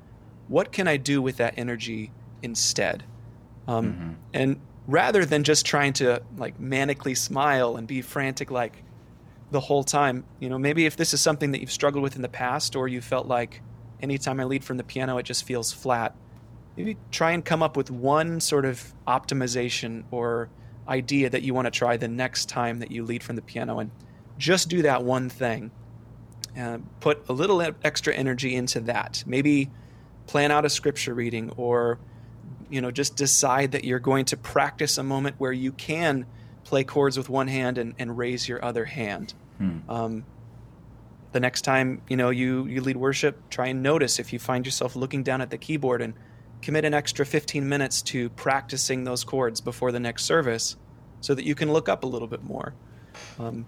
What 0.48 0.72
can 0.72 0.88
I 0.88 0.98
do 0.98 1.22
with 1.22 1.38
that 1.38 1.56
energy 1.58 2.12
instead? 2.42 3.04
Um, 3.68 3.86
mm-hmm. 3.86 4.12
And 4.34 4.62
rather 4.88 5.26
than 5.26 5.44
just 5.44 5.66
trying 5.66 5.94
to 5.94 6.22
like 6.38 6.60
manically 6.60 7.16
smile 7.16 7.76
and 7.76 7.88
be 7.88 8.02
frantic 8.02 8.50
like 8.50 8.84
the 9.52 9.60
whole 9.60 9.84
time, 9.84 10.24
you 10.40 10.50
know, 10.50 10.58
maybe 10.58 10.86
if 10.86 10.96
this 10.96 11.14
is 11.14 11.22
something 11.22 11.52
that 11.52 11.62
you've 11.62 11.72
struggled 11.72 12.04
with 12.04 12.16
in 12.16 12.22
the 12.22 12.30
past 12.30 12.76
or 12.76 12.88
you 12.88 13.02
felt 13.02 13.28
like 13.28 13.62
anytime 14.02 14.40
I 14.40 14.46
lead 14.46 14.64
from 14.64 14.78
the 14.78 14.84
piano, 14.84 15.18
it 15.18 15.24
just 15.24 15.44
feels 15.44 15.72
flat, 15.72 16.16
maybe 16.76 16.98
try 17.12 17.32
and 17.32 17.44
come 17.44 17.62
up 17.62 17.78
with 17.78 17.92
one 17.92 18.40
sort 18.40 18.66
of 18.66 18.94
optimization 19.08 20.04
or 20.12 20.50
idea 20.88 21.30
that 21.30 21.44
you 21.44 21.54
want 21.54 21.66
to 21.66 21.72
try 21.72 21.98
the 21.98 22.08
next 22.08 22.48
time 22.48 22.80
that 22.80 22.92
you 22.92 23.04
lead 23.04 23.24
from 23.24 23.36
the 23.36 23.42
piano 23.42 23.80
and 23.80 23.92
just 24.38 24.70
do 24.70 24.82
that 24.84 25.04
one 25.04 25.30
thing. 25.30 25.72
Uh, 26.58 26.80
put 27.02 27.28
a 27.30 27.34
little 27.34 27.62
extra 27.84 28.14
energy 28.14 28.56
into 28.56 28.80
that. 28.80 29.24
Maybe 29.28 29.70
plan 30.26 30.52
out 30.52 30.66
a 30.66 30.70
scripture 30.70 31.14
reading 31.14 31.52
or 31.56 32.00
you 32.70 32.82
know 32.82 32.92
just 32.92 33.16
decide 33.16 33.72
that 33.72 33.84
you're 33.84 34.00
going 34.00 34.26
to 34.26 34.38
practice 34.38 34.98
a 34.98 35.04
moment 35.04 35.36
where 35.38 35.52
you 35.52 35.72
can 35.72 36.26
play 36.64 36.84
chords 36.84 37.18
with 37.18 37.30
one 37.30 37.48
hand 37.48 37.78
and, 37.78 37.96
and 37.98 38.18
raise 38.18 38.48
your 38.48 38.64
other 38.64 38.86
hand. 38.86 39.34
Um, 39.90 40.26
the 41.32 41.40
next 41.40 41.62
time 41.62 42.02
you 42.10 42.18
know 42.18 42.30
you 42.30 42.66
you 42.66 42.82
lead 42.82 42.98
worship, 42.98 43.50
try 43.50 43.68
and 43.68 43.82
notice 43.84 44.20
if 44.20 44.34
you 44.34 44.40
find 44.40 44.66
yourself 44.66 44.96
looking 44.96 45.24
down 45.24 45.42
at 45.42 45.50
the 45.50 45.58
keyboard 45.58 46.02
and 46.02 46.14
commit 46.62 46.86
an 46.86 46.94
extra 46.94 47.26
15 47.26 47.68
minutes 47.70 48.02
to 48.02 48.30
practicing 48.32 49.04
those 49.04 49.24
chords 49.24 49.62
before 49.62 49.92
the 49.92 50.00
next 50.00 50.26
service, 50.26 50.76
so 51.22 51.36
that 51.36 51.46
you 51.46 51.56
can 51.56 51.72
look 51.72 51.88
up 51.90 52.04
a 52.04 52.08
little 52.08 52.28
bit 52.28 52.44
more. 52.44 52.74
Um, 53.40 53.66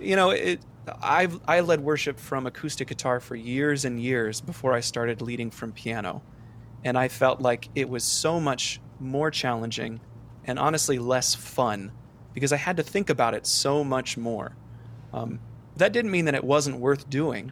you 0.00 0.16
know, 0.16 0.30
it. 0.30 0.60
I've 1.02 1.40
I 1.48 1.60
led 1.60 1.80
worship 1.80 2.18
from 2.18 2.46
acoustic 2.46 2.88
guitar 2.88 3.18
for 3.20 3.34
years 3.34 3.84
and 3.84 4.00
years 4.00 4.40
before 4.40 4.72
I 4.72 4.80
started 4.80 5.20
leading 5.20 5.50
from 5.50 5.72
piano, 5.72 6.22
and 6.86 6.96
I 6.96 7.08
felt 7.08 7.40
like 7.40 7.68
it 7.74 7.88
was 7.88 8.04
so 8.04 8.38
much 8.38 8.80
more 9.00 9.28
challenging 9.32 9.98
and 10.44 10.56
honestly 10.56 11.00
less 11.00 11.34
fun 11.34 11.90
because 12.32 12.52
I 12.52 12.58
had 12.58 12.76
to 12.76 12.84
think 12.84 13.10
about 13.10 13.34
it 13.34 13.44
so 13.44 13.82
much 13.82 14.16
more. 14.16 14.54
Um, 15.12 15.40
that 15.76 15.92
didn't 15.92 16.12
mean 16.12 16.26
that 16.26 16.36
it 16.36 16.44
wasn't 16.44 16.78
worth 16.78 17.10
doing. 17.10 17.50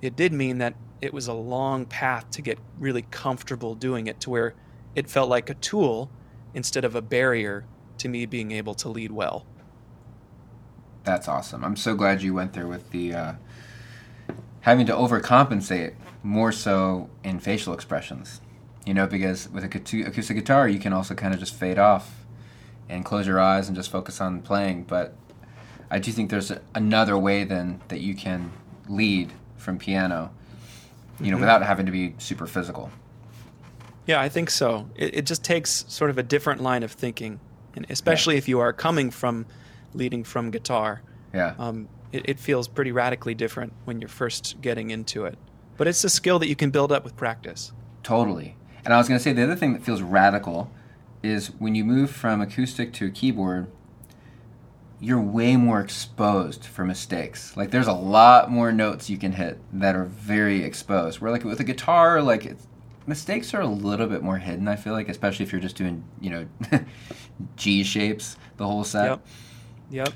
It 0.00 0.14
did 0.14 0.32
mean 0.32 0.58
that 0.58 0.74
it 1.02 1.12
was 1.12 1.26
a 1.26 1.32
long 1.32 1.86
path 1.86 2.30
to 2.30 2.40
get 2.40 2.60
really 2.78 3.02
comfortable 3.10 3.74
doing 3.74 4.06
it 4.06 4.20
to 4.20 4.30
where 4.30 4.54
it 4.94 5.10
felt 5.10 5.28
like 5.28 5.50
a 5.50 5.54
tool 5.54 6.08
instead 6.54 6.84
of 6.84 6.94
a 6.94 7.02
barrier 7.02 7.64
to 7.98 8.08
me 8.08 8.26
being 8.26 8.52
able 8.52 8.76
to 8.76 8.88
lead 8.88 9.10
well. 9.10 9.44
That's 11.02 11.26
awesome. 11.26 11.64
I'm 11.64 11.76
so 11.76 11.96
glad 11.96 12.22
you 12.22 12.32
went 12.32 12.52
there 12.52 12.68
with 12.68 12.90
the 12.90 13.12
uh, 13.12 13.32
having 14.60 14.86
to 14.86 14.92
overcompensate 14.92 15.94
more 16.22 16.52
so 16.52 17.10
in 17.24 17.40
facial 17.40 17.74
expressions. 17.74 18.40
You 18.88 18.94
know, 18.94 19.06
because 19.06 19.50
with 19.50 19.64
a 19.64 19.66
acoustic 20.06 20.34
guitar, 20.34 20.66
you 20.66 20.78
can 20.78 20.94
also 20.94 21.14
kind 21.14 21.34
of 21.34 21.40
just 21.40 21.54
fade 21.54 21.78
off 21.78 22.24
and 22.88 23.04
close 23.04 23.26
your 23.26 23.38
eyes 23.38 23.68
and 23.68 23.76
just 23.76 23.90
focus 23.90 24.18
on 24.18 24.40
playing. 24.40 24.84
But 24.84 25.14
I 25.90 25.98
do 25.98 26.10
think 26.10 26.30
there's 26.30 26.50
another 26.74 27.18
way 27.18 27.44
then 27.44 27.82
that 27.88 28.00
you 28.00 28.14
can 28.14 28.50
lead 28.88 29.30
from 29.58 29.78
piano, 29.78 30.30
you 31.20 31.26
know, 31.26 31.32
Mm-hmm. 31.36 31.40
without 31.40 31.62
having 31.62 31.84
to 31.84 31.92
be 31.92 32.14
super 32.16 32.46
physical. 32.46 32.90
Yeah, 34.06 34.22
I 34.22 34.30
think 34.30 34.48
so. 34.48 34.88
It, 34.96 35.18
it 35.18 35.26
just 35.26 35.44
takes 35.44 35.84
sort 35.88 36.08
of 36.08 36.16
a 36.16 36.22
different 36.22 36.62
line 36.62 36.82
of 36.82 36.92
thinking, 36.92 37.40
and 37.76 37.84
especially 37.90 38.38
if 38.38 38.48
you 38.48 38.58
are 38.60 38.72
coming 38.72 39.10
from 39.10 39.44
leading 39.92 40.24
from 40.24 40.50
guitar. 40.50 41.02
Yeah. 41.34 41.54
Um, 41.58 41.90
it, 42.10 42.22
it 42.26 42.38
feels 42.40 42.68
pretty 42.68 42.92
radically 42.92 43.34
different 43.34 43.74
when 43.84 44.00
you're 44.00 44.08
first 44.08 44.62
getting 44.62 44.90
into 44.90 45.26
it. 45.26 45.36
But 45.76 45.88
it's 45.88 46.02
a 46.04 46.08
skill 46.08 46.38
that 46.38 46.48
you 46.48 46.56
can 46.56 46.70
build 46.70 46.90
up 46.90 47.04
with 47.04 47.16
practice. 47.18 47.70
Totally. 48.02 48.54
And 48.88 48.94
I 48.94 48.96
was 48.96 49.06
going 49.06 49.18
to 49.18 49.22
say 49.22 49.34
the 49.34 49.42
other 49.42 49.54
thing 49.54 49.74
that 49.74 49.82
feels 49.82 50.00
radical 50.00 50.70
is 51.22 51.48
when 51.58 51.74
you 51.74 51.84
move 51.84 52.10
from 52.10 52.40
acoustic 52.40 52.90
to 52.94 53.08
a 53.08 53.10
keyboard, 53.10 53.70
you're 54.98 55.20
way 55.20 55.56
more 55.56 55.78
exposed 55.78 56.64
for 56.64 56.86
mistakes. 56.86 57.54
Like 57.54 57.70
there's 57.70 57.86
a 57.86 57.92
lot 57.92 58.50
more 58.50 58.72
notes 58.72 59.10
you 59.10 59.18
can 59.18 59.32
hit 59.32 59.58
that 59.74 59.94
are 59.94 60.06
very 60.06 60.64
exposed. 60.64 61.20
Where 61.20 61.30
like 61.30 61.44
with 61.44 61.60
a 61.60 61.64
guitar, 61.64 62.22
like 62.22 62.46
it's, 62.46 62.66
mistakes 63.06 63.52
are 63.52 63.60
a 63.60 63.66
little 63.66 64.06
bit 64.06 64.22
more 64.22 64.38
hidden. 64.38 64.66
I 64.68 64.76
feel 64.76 64.94
like, 64.94 65.10
especially 65.10 65.44
if 65.44 65.52
you're 65.52 65.60
just 65.60 65.76
doing 65.76 66.02
you 66.18 66.30
know 66.30 66.46
G 67.56 67.84
shapes 67.84 68.38
the 68.56 68.66
whole 68.66 68.84
set. 68.84 69.04
Yep. 69.10 69.26
Yep. 69.90 70.12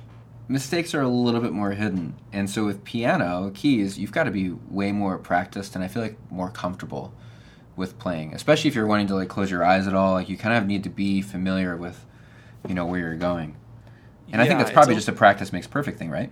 Mistakes 0.48 0.94
are 0.94 1.02
a 1.02 1.08
little 1.08 1.42
bit 1.42 1.52
more 1.52 1.72
hidden, 1.72 2.14
and 2.32 2.48
so 2.48 2.64
with 2.64 2.84
piano 2.84 3.50
keys, 3.54 3.98
you've 3.98 4.12
got 4.12 4.24
to 4.24 4.30
be 4.30 4.48
way 4.70 4.92
more 4.92 5.18
practiced, 5.18 5.74
and 5.74 5.84
I 5.84 5.88
feel 5.88 6.00
like 6.00 6.16
more 6.30 6.48
comfortable 6.48 7.12
with 7.76 7.98
playing, 7.98 8.34
especially 8.34 8.68
if 8.68 8.74
you're 8.74 8.86
wanting 8.86 9.06
to 9.08 9.14
like 9.14 9.28
close 9.28 9.50
your 9.50 9.64
eyes 9.64 9.86
at 9.86 9.94
all. 9.94 10.12
Like 10.14 10.28
you 10.28 10.36
kind 10.36 10.56
of 10.56 10.66
need 10.66 10.84
to 10.84 10.90
be 10.90 11.22
familiar 11.22 11.76
with, 11.76 12.04
you 12.68 12.74
know, 12.74 12.86
where 12.86 13.00
you're 13.00 13.14
going. 13.16 13.56
And 14.32 14.40
I 14.40 14.46
think 14.46 14.58
that's 14.58 14.70
probably 14.70 14.94
a- 14.94 14.96
just 14.96 15.08
a 15.08 15.12
practice 15.12 15.52
makes 15.52 15.66
perfect 15.66 15.98
thing, 15.98 16.10
right? 16.10 16.30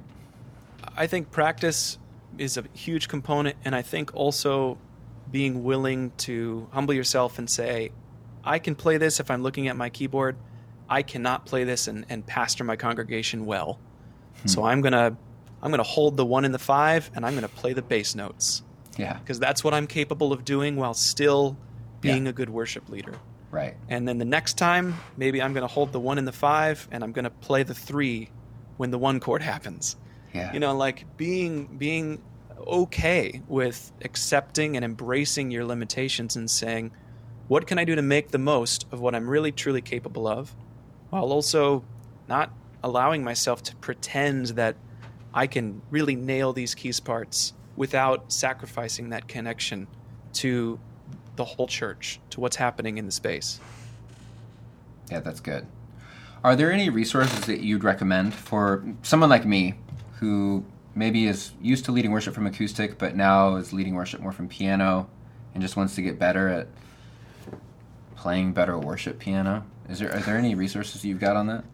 I 0.96 1.06
think 1.06 1.30
practice 1.30 1.98
is 2.38 2.56
a 2.56 2.64
huge 2.72 3.08
component, 3.08 3.56
and 3.64 3.74
I 3.74 3.82
think 3.82 4.14
also 4.14 4.78
being 5.30 5.62
willing 5.62 6.12
to 6.18 6.68
humble 6.72 6.94
yourself 6.94 7.38
and 7.38 7.48
say, 7.48 7.92
I 8.44 8.58
can 8.58 8.74
play 8.74 8.96
this 8.96 9.20
if 9.20 9.30
I'm 9.30 9.42
looking 9.42 9.68
at 9.68 9.76
my 9.76 9.90
keyboard. 9.90 10.36
I 10.88 11.02
cannot 11.02 11.46
play 11.46 11.64
this 11.64 11.86
and, 11.86 12.04
and 12.08 12.26
pastor 12.26 12.64
my 12.64 12.76
congregation 12.76 13.46
well. 13.46 13.78
Hmm. 14.42 14.48
So 14.48 14.64
I'm 14.64 14.80
gonna 14.80 15.16
I'm 15.62 15.70
gonna 15.70 15.82
hold 15.82 16.16
the 16.16 16.26
one 16.26 16.44
and 16.44 16.52
the 16.52 16.58
five 16.58 17.10
and 17.14 17.24
I'm 17.24 17.34
gonna 17.34 17.48
play 17.48 17.74
the 17.74 17.82
bass 17.82 18.14
notes. 18.14 18.62
Yeah, 18.96 19.14
Because 19.18 19.38
that's 19.38 19.62
what 19.64 19.72
I'm 19.74 19.86
capable 19.86 20.32
of 20.32 20.44
doing 20.44 20.76
while 20.76 20.94
still 20.94 21.56
being 22.00 22.24
Yeah. 22.24 22.30
a 22.30 22.32
good 22.32 22.50
worship 22.50 22.88
leader. 22.88 23.14
right. 23.50 23.74
And 23.88 24.06
then 24.06 24.18
the 24.18 24.24
next 24.24 24.56
time, 24.58 24.94
maybe 25.16 25.42
I'm 25.42 25.52
gonna 25.54 25.66
hold 25.66 25.92
the 25.92 26.00
one 26.00 26.18
and 26.18 26.26
the 26.28 26.32
five 26.32 26.86
and 26.92 27.02
I'm 27.04 27.12
gonna 27.12 27.30
play 27.30 27.62
the 27.64 27.74
three 27.74 28.30
when 28.76 28.90
the 28.90 28.98
one 28.98 29.18
chord 29.20 29.42
happens 29.52 29.96
Yeah, 30.34 30.52
you 30.52 30.60
know 30.60 30.76
like 30.76 31.04
being 31.16 31.66
being 31.76 32.22
okay 32.66 33.42
with 33.48 33.90
accepting 34.04 34.76
and 34.76 34.84
embracing 34.84 35.50
your 35.50 35.64
limitations 35.64 36.36
and 36.36 36.48
saying 36.50 36.92
what 37.48 37.66
can 37.66 37.78
i 37.78 37.84
do 37.84 37.94
to 37.96 38.02
make 38.02 38.28
the 38.30 38.38
most 38.38 38.86
of 38.92 39.00
what 39.00 39.14
i'm 39.14 39.28
really 39.28 39.50
truly 39.50 39.80
capable 39.80 40.28
of 40.28 40.54
while 41.10 41.32
also 41.32 41.82
not 42.28 42.52
allowing 42.84 43.24
myself 43.24 43.62
to 43.62 43.74
pretend 43.76 44.46
that 44.48 44.76
i 45.34 45.46
can 45.46 45.80
really 45.90 46.14
nail 46.14 46.52
these 46.52 46.74
keys 46.74 47.00
parts 47.00 47.52
without 47.76 48.32
sacrificing 48.32 49.10
that 49.10 49.28
connection 49.28 49.86
to 50.32 50.78
the 51.36 51.44
whole 51.44 51.66
church 51.66 52.20
to 52.30 52.40
what's 52.40 52.56
happening 52.56 52.98
in 52.98 53.06
the 53.06 53.12
space 53.12 53.60
yeah, 55.10 55.20
that's 55.20 55.40
good. 55.40 55.66
Are 56.42 56.56
there 56.56 56.72
any 56.72 56.88
resources 56.88 57.40
that 57.46 57.60
you'd 57.60 57.84
recommend 57.84 58.32
for 58.32 58.84
someone 59.02 59.28
like 59.28 59.44
me, 59.44 59.74
who 60.18 60.64
maybe 60.94 61.26
is 61.26 61.52
used 61.60 61.84
to 61.86 61.92
leading 61.92 62.12
worship 62.12 62.34
from 62.34 62.46
acoustic, 62.46 62.96
but 62.98 63.14
now 63.14 63.56
is 63.56 63.72
leading 63.72 63.94
worship 63.94 64.20
more 64.20 64.32
from 64.32 64.48
piano, 64.48 65.08
and 65.52 65.62
just 65.62 65.76
wants 65.76 65.94
to 65.96 66.02
get 66.02 66.18
better 66.18 66.48
at 66.48 66.68
playing 68.16 68.52
better 68.52 68.78
worship 68.78 69.18
piano? 69.18 69.64
Is 69.88 69.98
there 69.98 70.14
are 70.14 70.20
there 70.20 70.36
any 70.36 70.54
resources 70.54 71.04
you've 71.04 71.20
got 71.20 71.36
on 71.36 71.46
that? 71.48 71.64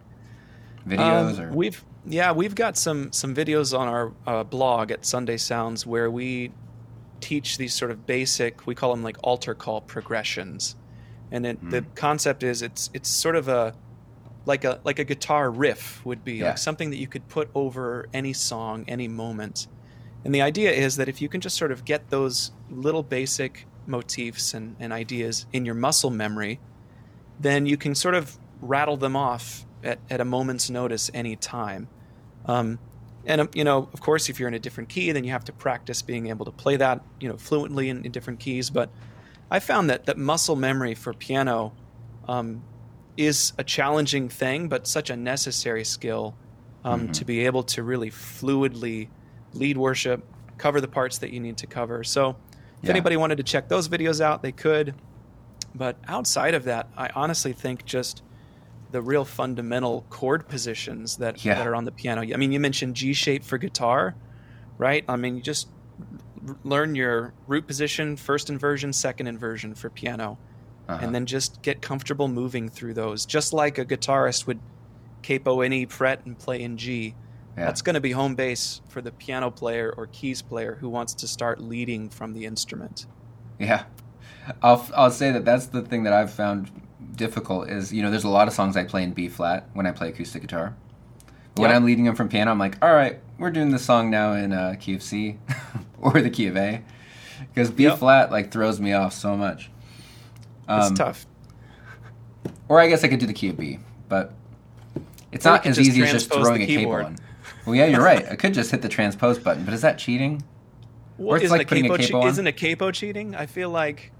Videos 0.87 1.39
Um, 1.39 1.41
or 1.45 1.53
we've 1.53 1.85
yeah 2.07 2.33
we've 2.33 2.55
got 2.55 2.77
some 2.77 3.11
some 3.13 3.35
videos 3.35 3.77
on 3.77 3.89
our 3.89 4.13
uh, 4.27 4.45
blog 4.45 4.91
at 4.91 5.05
Sunday 5.05 5.37
Sounds 5.37 5.87
where 5.87 6.11
we 6.11 6.53
teach 7.21 7.57
these 7.59 7.75
sort 7.75 7.91
of 7.91 8.07
basic 8.07 8.67
we 8.67 8.75
call 8.75 8.91
them 8.91 9.03
like 9.03 9.17
altar 9.25 9.55
call 9.55 9.81
progressions, 9.81 10.77
and 11.33 11.47
it, 11.47 11.71
the 11.71 11.83
concept 11.95 12.43
is 12.43 12.63
it's 12.63 12.91
it's 12.95 13.09
sort 13.09 13.35
of 13.37 13.49
a 13.49 13.75
like 14.45 14.65
a 14.65 14.81
like 14.85 14.99
a 15.01 15.05
guitar 15.05 15.51
riff 15.51 16.05
would 16.05 16.25
be 16.25 16.35
Yeah. 16.35 16.49
like 16.51 16.59
something 16.59 16.91
that 16.91 16.99
you 16.99 17.09
could 17.09 17.27
put 17.29 17.49
over 17.55 18.07
any 18.13 18.33
song 18.33 18.85
any 18.87 19.09
moment, 19.09 19.67
and 20.25 20.33
the 20.35 20.43
idea 20.43 20.71
is 20.71 20.97
that 20.97 21.09
if 21.09 21.21
you 21.21 21.29
can 21.29 21.41
just 21.41 21.57
sort 21.57 21.73
of 21.73 21.85
get 21.85 22.11
those 22.11 22.53
little 22.71 23.03
basic 23.03 23.67
motifs 23.87 24.55
and, 24.55 24.77
and 24.79 24.93
ideas 24.93 25.47
in 25.53 25.65
your 25.65 25.75
muscle 25.75 26.11
memory, 26.11 26.61
then 27.41 27.67
you 27.67 27.77
can 27.77 27.95
sort 27.95 28.15
of 28.15 28.39
rattle 28.61 28.97
them 28.97 29.17
off 29.17 29.65
at, 29.87 30.01
at 30.11 30.21
a 30.21 30.25
moment's 30.25 30.69
notice 30.69 31.11
any 31.15 31.37
time. 31.37 31.89
Um, 32.45 32.79
and 33.25 33.41
um, 33.41 33.49
you 33.55 33.65
know, 33.65 33.89
of 33.93 34.01
course, 34.01 34.29
if 34.29 34.39
you're 34.39 34.49
in 34.49 34.55
a 34.55 34.59
different 34.59 34.89
key, 34.89 35.13
then 35.13 35.25
you 35.25 35.31
have 35.33 35.45
to 35.45 35.53
practice 35.53 36.03
being 36.03 36.29
able 36.29 36.45
to 36.45 36.53
play 36.53 36.77
that 36.77 37.01
you 37.21 37.29
know 37.29 37.37
fluently 37.37 37.89
in, 37.89 38.05
in 38.05 38.13
different 38.13 38.41
keys. 38.41 38.71
But 38.71 38.91
I 39.51 39.59
found 39.61 39.91
that 39.91 40.07
that 40.07 40.19
muscle 40.19 40.57
memory 40.57 40.95
for 40.95 41.13
piano 41.15 41.75
um, 42.29 42.63
is 43.17 43.53
a 43.59 43.65
challenging 43.65 44.29
thing, 44.29 44.69
but 44.69 44.87
such 44.87 45.11
a 45.11 45.17
necessary 45.17 45.85
skill 45.85 46.37
um, 46.85 47.09
to 47.11 47.25
be 47.25 47.47
able 47.47 47.63
to 47.65 47.83
really 47.83 48.11
fluidly 48.11 49.09
lead 49.53 49.77
worship, 49.77 50.29
cover 50.59 50.81
the 50.81 50.89
parts 50.89 51.19
that 51.19 51.33
you 51.33 51.41
need 51.41 51.57
to 51.59 51.67
cover. 51.67 52.05
So, 52.05 52.31
if 52.83 52.85
Yeah. 52.85 52.91
anybody 52.91 53.17
wanted 53.17 53.37
to 53.39 53.43
check 53.43 53.69
those 53.69 53.89
videos 53.89 54.21
out, 54.21 54.43
they 54.43 54.53
could. 54.53 54.95
But 55.75 55.99
outside 56.07 56.55
of 56.55 56.65
that, 56.65 56.89
I 56.97 57.11
honestly 57.15 57.53
think 57.53 57.85
just 57.85 58.23
the 58.97 59.03
real 59.03 59.27
fundamental 59.27 60.07
chord 60.09 60.49
positions 60.49 61.19
that, 61.19 61.45
Yeah. 61.45 61.57
that 61.57 61.67
are 61.67 61.75
on 61.77 61.85
the 61.85 61.93
piano. 61.93 62.23
I 62.23 62.37
mean, 62.39 62.51
you 62.51 62.59
mentioned 62.59 62.97
G 62.97 63.13
shape 63.13 63.45
for 63.45 63.59
guitar, 63.59 64.15
right? 64.79 65.05
I 65.07 65.17
mean, 65.17 65.37
you 65.37 65.43
just 65.43 65.69
learn 66.65 66.95
your 66.95 67.35
root 67.47 67.67
position, 67.67 68.17
first 68.17 68.49
inversion, 68.49 68.95
second 68.95 69.27
inversion 69.27 69.75
for 69.75 69.91
piano, 69.91 70.39
Uh-huh. 70.89 70.99
and 71.05 71.15
then 71.15 71.27
just 71.27 71.61
get 71.61 71.83
comfortable 71.83 72.27
moving 72.27 72.71
through 72.71 72.95
those, 72.95 73.27
just 73.27 73.53
like 73.53 73.77
a 73.77 73.85
guitarist 73.85 74.47
would 74.47 74.61
capo 75.21 75.61
any 75.61 75.85
fret 75.85 76.25
and 76.25 76.39
play 76.39 76.63
in 76.63 76.79
G. 76.79 77.15
Yeah. 77.59 77.67
That's 77.67 77.83
going 77.83 77.95
to 77.95 78.01
be 78.01 78.13
home 78.13 78.35
base 78.35 78.81
for 78.89 79.03
the 79.03 79.13
piano 79.13 79.51
player 79.51 79.93
or 79.95 80.07
keys 80.07 80.41
player 80.41 80.79
who 80.81 80.89
wants 80.89 81.13
to 81.17 81.29
start 81.29 81.61
leading 81.61 82.09
from 82.09 82.33
the 82.33 82.47
instrument. 82.47 83.05
Yeah, 83.59 83.83
I'll 84.63 84.89
I'll 84.97 85.11
say 85.11 85.33
that 85.33 85.45
that's 85.45 85.67
the 85.67 85.83
thing 85.83 86.05
that 86.05 86.15
I've 86.15 86.33
found 86.33 86.71
difficult 87.15 87.69
is 87.69 87.93
you 87.93 88.03
know 88.03 88.11
there's 88.11 88.25
a 88.25 88.29
lot 88.29 88.49
of 88.49 88.55
songs 88.55 88.77
I 88.77 88.85
play 88.85 89.03
in 89.03 89.13
B 89.13 89.29
flat 89.29 89.69
when 89.75 89.87
I 89.87 89.93
play 89.93 90.09
acoustic 90.09 90.43
guitar. 90.43 90.75
But 91.55 91.63
When 91.63 91.71
I'm 91.71 91.85
leading 91.87 92.05
them 92.05 92.15
from 92.15 92.29
piano, 92.29 92.51
I'm 92.51 92.59
like, 92.59 92.77
all 92.85 92.93
right, 92.93 93.19
we're 93.39 93.51
doing 93.51 93.71
this 93.71 93.83
song 93.85 94.11
now 94.11 94.33
in 94.35 94.53
uh, 94.53 94.77
key 94.79 94.95
of 94.95 95.03
C 95.03 95.39
or 96.01 96.21
the 96.21 96.29
key 96.29 96.49
of 96.49 96.57
A, 96.57 96.83
because 97.55 97.71
B 97.71 97.85
Yep. 97.85 97.99
flat 97.99 98.31
like 98.31 98.51
throws 98.53 98.79
me 98.81 98.93
off 98.93 99.13
so 99.15 99.37
much. 99.37 99.71
It's 100.69 100.89
Um, 100.89 100.95
tough. 100.95 101.27
Or 102.69 102.81
I 102.81 102.89
guess 102.89 103.05
I 103.05 103.09
could 103.09 103.21
do 103.21 103.27
the 103.27 103.33
key 103.33 103.49
of 103.49 103.57
B, 103.57 103.79
but 104.09 104.35
It's 105.33 105.47
Or 105.47 105.51
not 105.51 105.67
as 105.67 105.79
easy 105.79 106.03
as 106.03 106.13
just 106.13 106.33
throwing 106.33 106.63
a 106.63 106.67
capo 106.67 107.05
on. 107.05 107.17
Well, 107.65 107.75
yeah, 107.75 107.87
you're 107.87 108.03
right. 108.13 108.27
I 108.31 108.37
could 108.37 108.53
just 108.55 108.71
hit 108.71 108.83
the 108.83 108.89
transpose 108.89 109.39
button, 109.39 109.65
but 109.65 109.73
is 109.73 109.81
that 109.83 109.99
cheating? 109.99 110.43
Well, 111.19 111.37
it's 111.37 111.45
isn't 111.47 111.57
like 111.57 111.67
a 111.67 111.69
putting 111.69 111.87
a 111.87 111.89
capo 111.89 112.03
capo 112.07 112.21
on? 112.23 112.29
isn't 112.29 112.47
a 112.47 112.53
capo 112.53 112.91
cheating? 112.91 113.35
I 113.35 113.47
feel 113.47 113.71
like 113.71 114.13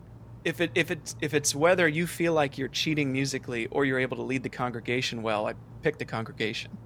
if 0.47 0.61
it 0.61 0.71
if 0.77 0.93
it's 0.93 1.17
if 1.21 1.35
it's 1.35 1.55
whether 1.57 1.89
you 1.89 2.07
feel 2.07 2.33
like 2.33 2.57
you're 2.57 2.69
cheating 2.69 3.13
musically 3.13 3.67
or 3.67 3.85
you're 3.85 3.99
able 3.99 4.17
to 4.17 4.23
lead 4.23 4.45
the 4.45 4.49
congregation 4.49 5.21
well, 5.21 5.47
I 5.49 5.55
pick 5.83 5.99
the 5.99 6.05
congregation. 6.05 6.79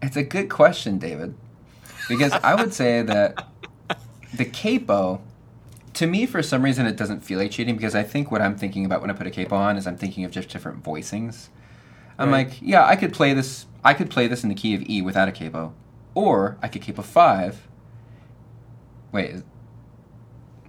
It's 0.00 0.16
a 0.16 0.22
good 0.22 0.48
question, 0.48 0.98
David. 0.98 1.34
Because 2.08 2.30
I 2.32 2.54
would 2.54 2.72
say 2.72 3.02
that 3.02 3.48
the 4.32 4.44
capo, 4.44 5.20
to 5.94 6.06
me, 6.06 6.26
for 6.26 6.44
some 6.44 6.62
reason, 6.62 6.86
it 6.86 6.96
doesn't 6.96 7.20
feel 7.24 7.40
like 7.40 7.50
cheating 7.50 7.74
because 7.74 7.96
I 7.96 8.04
think 8.04 8.30
what 8.30 8.40
I'm 8.40 8.56
thinking 8.56 8.84
about 8.84 9.00
when 9.00 9.10
I 9.10 9.14
put 9.14 9.26
a 9.26 9.32
capo 9.32 9.56
on 9.56 9.76
is 9.76 9.88
I'm 9.88 9.96
thinking 9.96 10.24
of 10.24 10.30
just 10.30 10.48
different 10.48 10.84
voicings. 10.84 11.48
I'm 12.18 12.30
Right. 12.30 12.46
like, 12.46 12.58
yeah, 12.62 12.86
I 12.86 12.94
could 12.94 13.12
play 13.12 13.32
this. 13.34 13.66
I 13.84 13.94
could 13.94 14.10
play 14.10 14.28
this 14.28 14.44
in 14.44 14.48
the 14.48 14.54
key 14.54 14.76
of 14.76 14.88
E 14.88 15.02
without 15.02 15.26
a 15.26 15.32
capo, 15.32 15.74
or 16.14 16.56
I 16.62 16.68
could 16.68 16.82
capo 16.82 17.02
five. 17.02 17.66
Wait, 19.10 19.42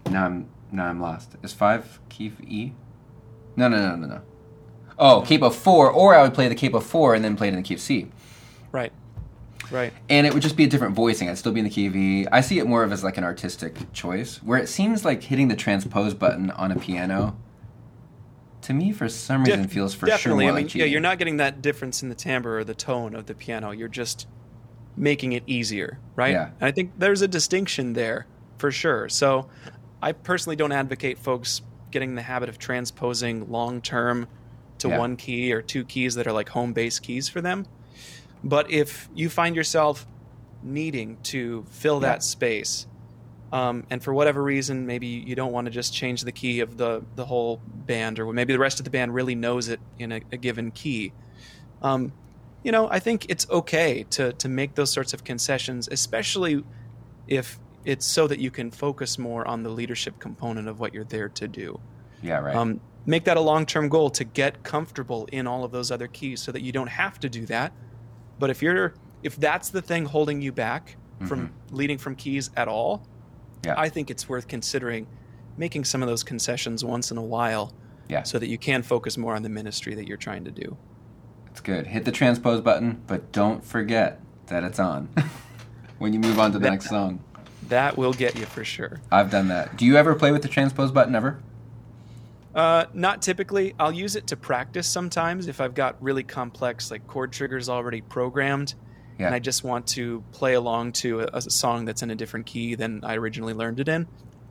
now 0.09 0.25
I'm 0.25 0.47
now 0.71 0.85
I'm 0.85 0.99
lost. 0.99 1.35
Is 1.43 1.53
five 1.53 1.99
key 2.09 2.27
of 2.27 2.39
E? 2.41 2.73
No, 3.55 3.67
no, 3.67 3.77
no, 3.89 3.95
no, 3.95 4.07
no. 4.07 4.21
Oh, 4.99 5.23
capo 5.27 5.49
four, 5.49 5.89
or 5.91 6.15
I 6.15 6.21
would 6.23 6.33
play 6.33 6.47
the 6.47 6.55
capo 6.55 6.79
four 6.79 7.13
and 7.15 7.23
then 7.23 7.35
play 7.35 7.47
it 7.47 7.51
in 7.51 7.57
the 7.57 7.61
key 7.63 7.75
of 7.75 7.79
C 7.79 8.07
Right. 8.71 8.91
Right. 9.69 9.91
and 10.09 10.25
it 10.25 10.33
would 10.33 10.41
just 10.43 10.55
be 10.55 10.63
a 10.63 10.67
different 10.67 10.95
voicing. 10.95 11.29
I'd 11.29 11.37
still 11.37 11.51
be 11.51 11.59
in 11.59 11.65
the 11.65 11.69
key 11.69 11.87
of 11.87 11.95
E. 11.95 12.25
I 12.31 12.39
see 12.41 12.57
it 12.59 12.65
more 12.67 12.83
of 12.83 12.91
as 12.93 13.03
like 13.03 13.17
an 13.17 13.23
artistic 13.23 13.91
choice, 13.93 14.41
where 14.43 14.57
it 14.59 14.67
seems 14.69 15.03
like 15.03 15.23
hitting 15.23 15.49
the 15.49 15.55
transpose 15.57 16.13
button 16.13 16.51
on 16.51 16.71
a 16.71 16.75
piano. 16.79 17.35
To 18.63 18.73
me, 18.73 18.91
for 18.91 19.07
some 19.09 19.43
reason, 19.43 19.63
Def- 19.63 19.71
feels 19.71 19.93
for 19.93 20.05
definitely. 20.07 20.45
sure 20.45 20.49
I 20.49 20.53
more 20.53 20.55
mean, 20.59 20.65
like 20.67 20.75
yeah, 20.75 20.85
you're 20.85 21.01
not 21.01 21.17
getting 21.17 21.37
that 21.37 21.61
difference 21.61 22.01
in 22.01 22.09
the 22.09 22.15
timbre 22.15 22.57
or 22.59 22.63
the 22.63 22.75
tone 22.75 23.13
of 23.15 23.25
the 23.25 23.33
piano. 23.35 23.71
You're 23.71 23.87
just 23.87 24.27
making 24.95 25.33
it 25.33 25.43
easier, 25.47 25.99
right? 26.15 26.31
Yeah. 26.33 26.45
And 26.59 26.63
I 26.67 26.71
think 26.71 26.91
there's 26.97 27.21
a 27.21 27.27
distinction 27.27 27.93
there 27.93 28.25
for 28.57 28.71
sure. 28.71 29.07
So, 29.09 29.47
I 30.01 30.11
personally 30.11 30.55
don't 30.55 30.71
advocate 30.71 31.17
folks 31.17 31.61
getting 31.91 32.09
in 32.09 32.15
the 32.15 32.21
habit 32.21 32.49
of 32.49 32.57
transposing 32.59 33.49
long 33.51 33.81
term 33.81 34.27
to 34.79 34.89
Yeah. 34.89 34.99
one 34.99 35.15
key 35.17 35.51
or 35.53 35.61
two 35.61 35.83
keys 35.83 36.15
that 36.15 36.27
are 36.27 36.31
like 36.33 36.49
home 36.49 36.73
base 36.73 36.99
keys 36.99 37.27
for 37.29 37.41
them. 37.41 37.65
But 38.43 38.69
if 38.69 39.09
you 39.15 39.29
find 39.29 39.55
yourself 39.55 40.05
needing 40.61 41.17
to 41.23 41.65
fill 41.69 41.95
Yeah. 41.95 42.09
that 42.09 42.23
space, 42.23 42.85
um, 43.51 43.85
and 43.89 44.03
for 44.03 44.13
whatever 44.13 44.43
reason, 44.43 44.85
maybe 44.85 45.07
you 45.07 45.33
don't 45.35 45.51
want 45.51 45.65
to 45.65 45.71
just 45.71 45.93
change 45.93 46.21
the 46.23 46.31
key 46.31 46.59
of 46.59 46.77
the 46.77 47.03
the 47.15 47.25
whole 47.25 47.61
band, 47.65 48.19
or 48.19 48.31
maybe 48.33 48.53
the 48.53 48.59
rest 48.59 48.79
of 48.79 48.83
the 48.83 48.89
band 48.91 49.13
really 49.15 49.35
knows 49.35 49.69
it 49.69 49.79
in 49.97 50.11
a, 50.11 50.21
a 50.31 50.37
given 50.37 50.69
key. 50.71 51.13
Um, 51.81 52.11
you 52.63 52.71
know, 52.71 52.89
I 52.91 52.99
think 52.99 53.25
it's 53.29 53.49
okay 53.49 54.05
to 54.11 54.33
to 54.33 54.49
make 54.49 54.75
those 54.75 54.91
sorts 54.91 55.13
of 55.13 55.23
concessions, 55.23 55.87
especially 55.91 56.63
if 57.27 57.57
it's 57.87 58.05
so 58.05 58.27
that 58.27 58.39
you 58.39 58.51
can 58.51 58.69
focus 58.69 59.17
more 59.17 59.47
on 59.47 59.63
the 59.63 59.69
leadership 59.69 60.19
component 60.19 60.67
of 60.67 60.79
what 60.79 60.93
you're 60.93 61.05
there 61.05 61.29
to 61.29 61.47
do. 61.47 61.79
yeah, 62.21 62.37
right. 62.39 62.55
Um, 62.55 62.81
make 63.05 63.23
that 63.23 63.37
a 63.37 63.41
long 63.41 63.65
term 63.65 63.87
goal 63.89 64.09
to 64.11 64.23
get 64.23 64.63
comfortable 64.63 65.27
in 65.31 65.47
all 65.47 65.63
of 65.63 65.71
those 65.71 65.89
other 65.89 66.07
keys, 66.07 66.41
so 66.41 66.51
that 66.51 66.61
you 66.61 66.71
don't 66.73 66.89
have 66.89 67.19
to 67.21 67.29
do 67.29 67.45
that. 67.45 67.71
But 68.39 68.49
if 68.49 68.61
you're 68.61 68.93
if 69.23 69.37
that's 69.37 69.69
the 69.69 69.81
thing 69.81 70.05
holding 70.05 70.41
you 70.41 70.51
back 70.51 70.97
from 71.27 71.51
leading 71.71 71.97
from 71.97 72.15
keys 72.15 72.51
at 72.55 72.67
all, 72.67 73.07
Yeah. 73.65 73.73
I 73.75 73.89
think 73.89 74.11
it's 74.11 74.29
worth 74.29 74.47
considering 74.47 75.07
making 75.57 75.85
some 75.85 76.03
of 76.03 76.07
those 76.09 76.23
concessions 76.23 76.85
once 76.85 77.09
in 77.09 77.17
a 77.17 77.23
while 77.23 77.73
yeah, 78.07 78.21
so 78.23 78.37
that 78.37 78.47
you 78.47 78.59
can 78.59 78.83
focus 78.83 79.17
more 79.17 79.35
on 79.35 79.41
the 79.41 79.49
ministry 79.49 79.95
that 79.95 80.07
you're 80.07 80.17
trying 80.17 80.43
to 80.43 80.51
do. 80.51 80.77
it's 81.49 81.61
good. 81.61 81.87
Hit 81.87 82.05
the 82.05 82.11
transpose 82.11 82.61
button, 82.61 83.01
but 83.07 83.31
don't 83.31 83.63
forget 83.63 84.19
that 84.47 84.63
it's 84.63 84.77
on 84.79 85.09
when 85.97 86.13
you 86.13 86.19
move 86.19 86.37
on 86.39 86.51
to 86.51 86.59
the 86.59 86.69
next 86.69 86.89
song. 86.89 87.23
That 87.69 87.97
will 87.97 88.13
get 88.13 88.37
you 88.37 88.45
for 88.45 88.63
sure. 88.63 88.99
I've 89.11 89.29
done 89.31 89.47
that. 89.49 89.75
Do 89.77 89.85
you 89.85 89.97
ever 89.97 90.15
play 90.15 90.31
with 90.31 90.41
the 90.41 90.47
transpose 90.47 90.91
button 90.91 91.15
ever? 91.15 91.39
Uh, 92.55 92.85
not 92.93 93.21
typically. 93.21 93.75
I'll 93.79 93.91
use 93.91 94.15
it 94.15 94.27
to 94.27 94.35
practice 94.37 94.87
sometimes 94.87 95.47
if 95.47 95.61
I've 95.61 95.75
got 95.75 96.01
really 96.01 96.23
complex 96.23 96.89
like 96.89 97.05
chord 97.07 97.31
triggers 97.31 97.69
already 97.69 98.01
programmed, 98.01 98.73
Yeah. 99.19 99.27
and 99.27 99.35
I 99.35 99.39
just 99.39 99.63
want 99.63 99.85
to 99.87 100.23
play 100.31 100.53
along 100.53 100.93
to 100.93 101.21
a, 101.21 101.25
a 101.33 101.41
song 101.41 101.85
that's 101.85 102.01
in 102.01 102.09
a 102.09 102.15
different 102.15 102.45
key 102.45 102.75
than 102.75 103.03
I 103.03 103.15
originally 103.17 103.53
learned 103.53 103.79
it 103.79 103.87
in. 103.87 104.07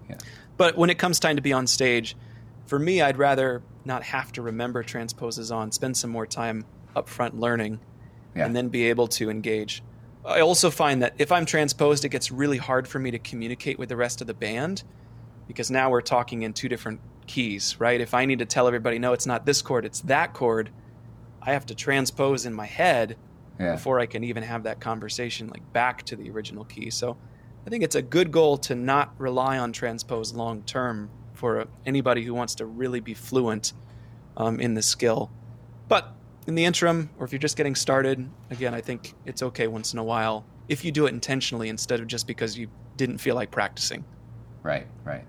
Yeah. 0.08 0.18
But 0.56 0.76
when 0.76 0.88
it 0.90 0.98
comes 0.98 1.18
time 1.18 1.36
to 1.36 1.42
be 1.42 1.52
on 1.52 1.66
stage, 1.66 2.16
for 2.66 2.78
me, 2.78 3.00
I'd 3.02 3.18
rather 3.18 3.62
not 3.84 4.02
have 4.04 4.30
to 4.32 4.42
remember 4.42 4.82
transposes 4.82 5.50
on, 5.50 5.72
spend 5.72 5.96
some 5.96 6.10
more 6.10 6.26
time 6.26 6.64
up 6.94 7.08
front 7.08 7.38
learning, 7.40 7.80
Yeah. 8.36 8.46
and 8.46 8.54
then 8.54 8.68
be 8.68 8.84
able 8.84 9.08
to 9.08 9.30
engage. 9.30 9.82
I 10.26 10.40
also 10.40 10.70
find 10.70 11.02
that 11.02 11.14
if 11.18 11.30
I'm 11.30 11.46
transposed, 11.46 12.04
it 12.04 12.08
gets 12.08 12.30
really 12.32 12.58
hard 12.58 12.88
for 12.88 12.98
me 12.98 13.10
to 13.12 13.18
communicate 13.18 13.78
with 13.78 13.88
the 13.88 13.96
rest 13.96 14.20
of 14.20 14.26
the 14.26 14.34
band 14.34 14.82
because 15.46 15.70
now 15.70 15.90
we're 15.90 16.00
talking 16.00 16.42
in 16.42 16.52
two 16.52 16.68
different 16.68 17.00
keys, 17.26 17.78
right? 17.78 18.00
If 18.00 18.12
I 18.14 18.24
need 18.24 18.40
to 18.40 18.44
tell 18.46 18.66
everybody, 18.66 18.98
no, 18.98 19.12
it's 19.12 19.26
not 19.26 19.46
this 19.46 19.62
chord, 19.62 19.84
it's 19.84 20.00
that 20.02 20.32
chord, 20.32 20.70
I 21.40 21.52
have 21.52 21.66
to 21.66 21.74
transpose 21.74 22.44
in 22.44 22.52
my 22.52 22.66
head 22.66 23.16
Yeah. 23.60 23.72
before 23.72 24.00
I 24.00 24.06
can 24.06 24.24
even 24.24 24.42
have 24.42 24.64
that 24.64 24.80
conversation 24.80 25.48
like 25.48 25.72
back 25.72 26.02
to 26.04 26.16
the 26.16 26.28
original 26.30 26.64
key. 26.64 26.90
So 26.90 27.16
I 27.64 27.70
think 27.70 27.84
it's 27.84 27.94
a 27.94 28.02
good 28.02 28.32
goal 28.32 28.58
to 28.58 28.74
not 28.74 29.14
rely 29.18 29.58
on 29.58 29.72
transpose 29.72 30.34
long 30.34 30.62
term 30.62 31.08
for 31.34 31.66
anybody 31.84 32.24
who 32.24 32.34
wants 32.34 32.56
to 32.56 32.66
really 32.66 33.00
be 33.00 33.14
fluent 33.14 33.72
um, 34.36 34.58
in 34.58 34.74
the 34.74 34.82
skill. 34.82 35.30
But 35.88 36.15
in 36.46 36.54
the 36.54 36.64
interim, 36.64 37.10
or 37.18 37.24
if 37.26 37.32
you're 37.32 37.38
just 37.38 37.56
getting 37.56 37.74
started, 37.74 38.28
again, 38.50 38.74
I 38.74 38.80
think 38.80 39.14
it's 39.24 39.42
okay 39.42 39.66
once 39.66 39.92
in 39.92 39.98
a 39.98 40.04
while 40.04 40.44
if 40.68 40.84
you 40.84 40.90
do 40.90 41.06
it 41.06 41.10
intentionally 41.10 41.68
instead 41.68 42.00
of 42.00 42.06
just 42.08 42.26
because 42.26 42.58
you 42.58 42.68
didn't 42.96 43.18
feel 43.18 43.34
like 43.36 43.50
practicing. 43.50 44.04
Right, 44.62 44.86
right. 45.04 45.24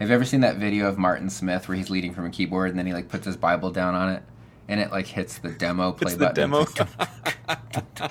Have 0.00 0.08
you 0.08 0.14
ever 0.14 0.24
seen 0.24 0.40
that 0.40 0.56
video 0.56 0.88
of 0.88 0.98
Martin 0.98 1.30
Smith 1.30 1.68
where 1.68 1.76
he's 1.76 1.90
leading 1.90 2.12
from 2.12 2.26
a 2.26 2.30
keyboard 2.30 2.70
and 2.70 2.78
then 2.78 2.86
he 2.86 2.92
like 2.92 3.08
puts 3.08 3.24
his 3.24 3.36
Bible 3.36 3.70
down 3.70 3.94
on 3.94 4.08
it 4.10 4.22
and 4.66 4.80
it 4.80 4.90
like 4.90 5.06
hits 5.06 5.38
the 5.38 5.50
demo 5.50 5.92
play 5.92 6.06
It's 6.10 6.16
the 6.16 6.26
button? 6.26 6.50
demo. 6.50 6.66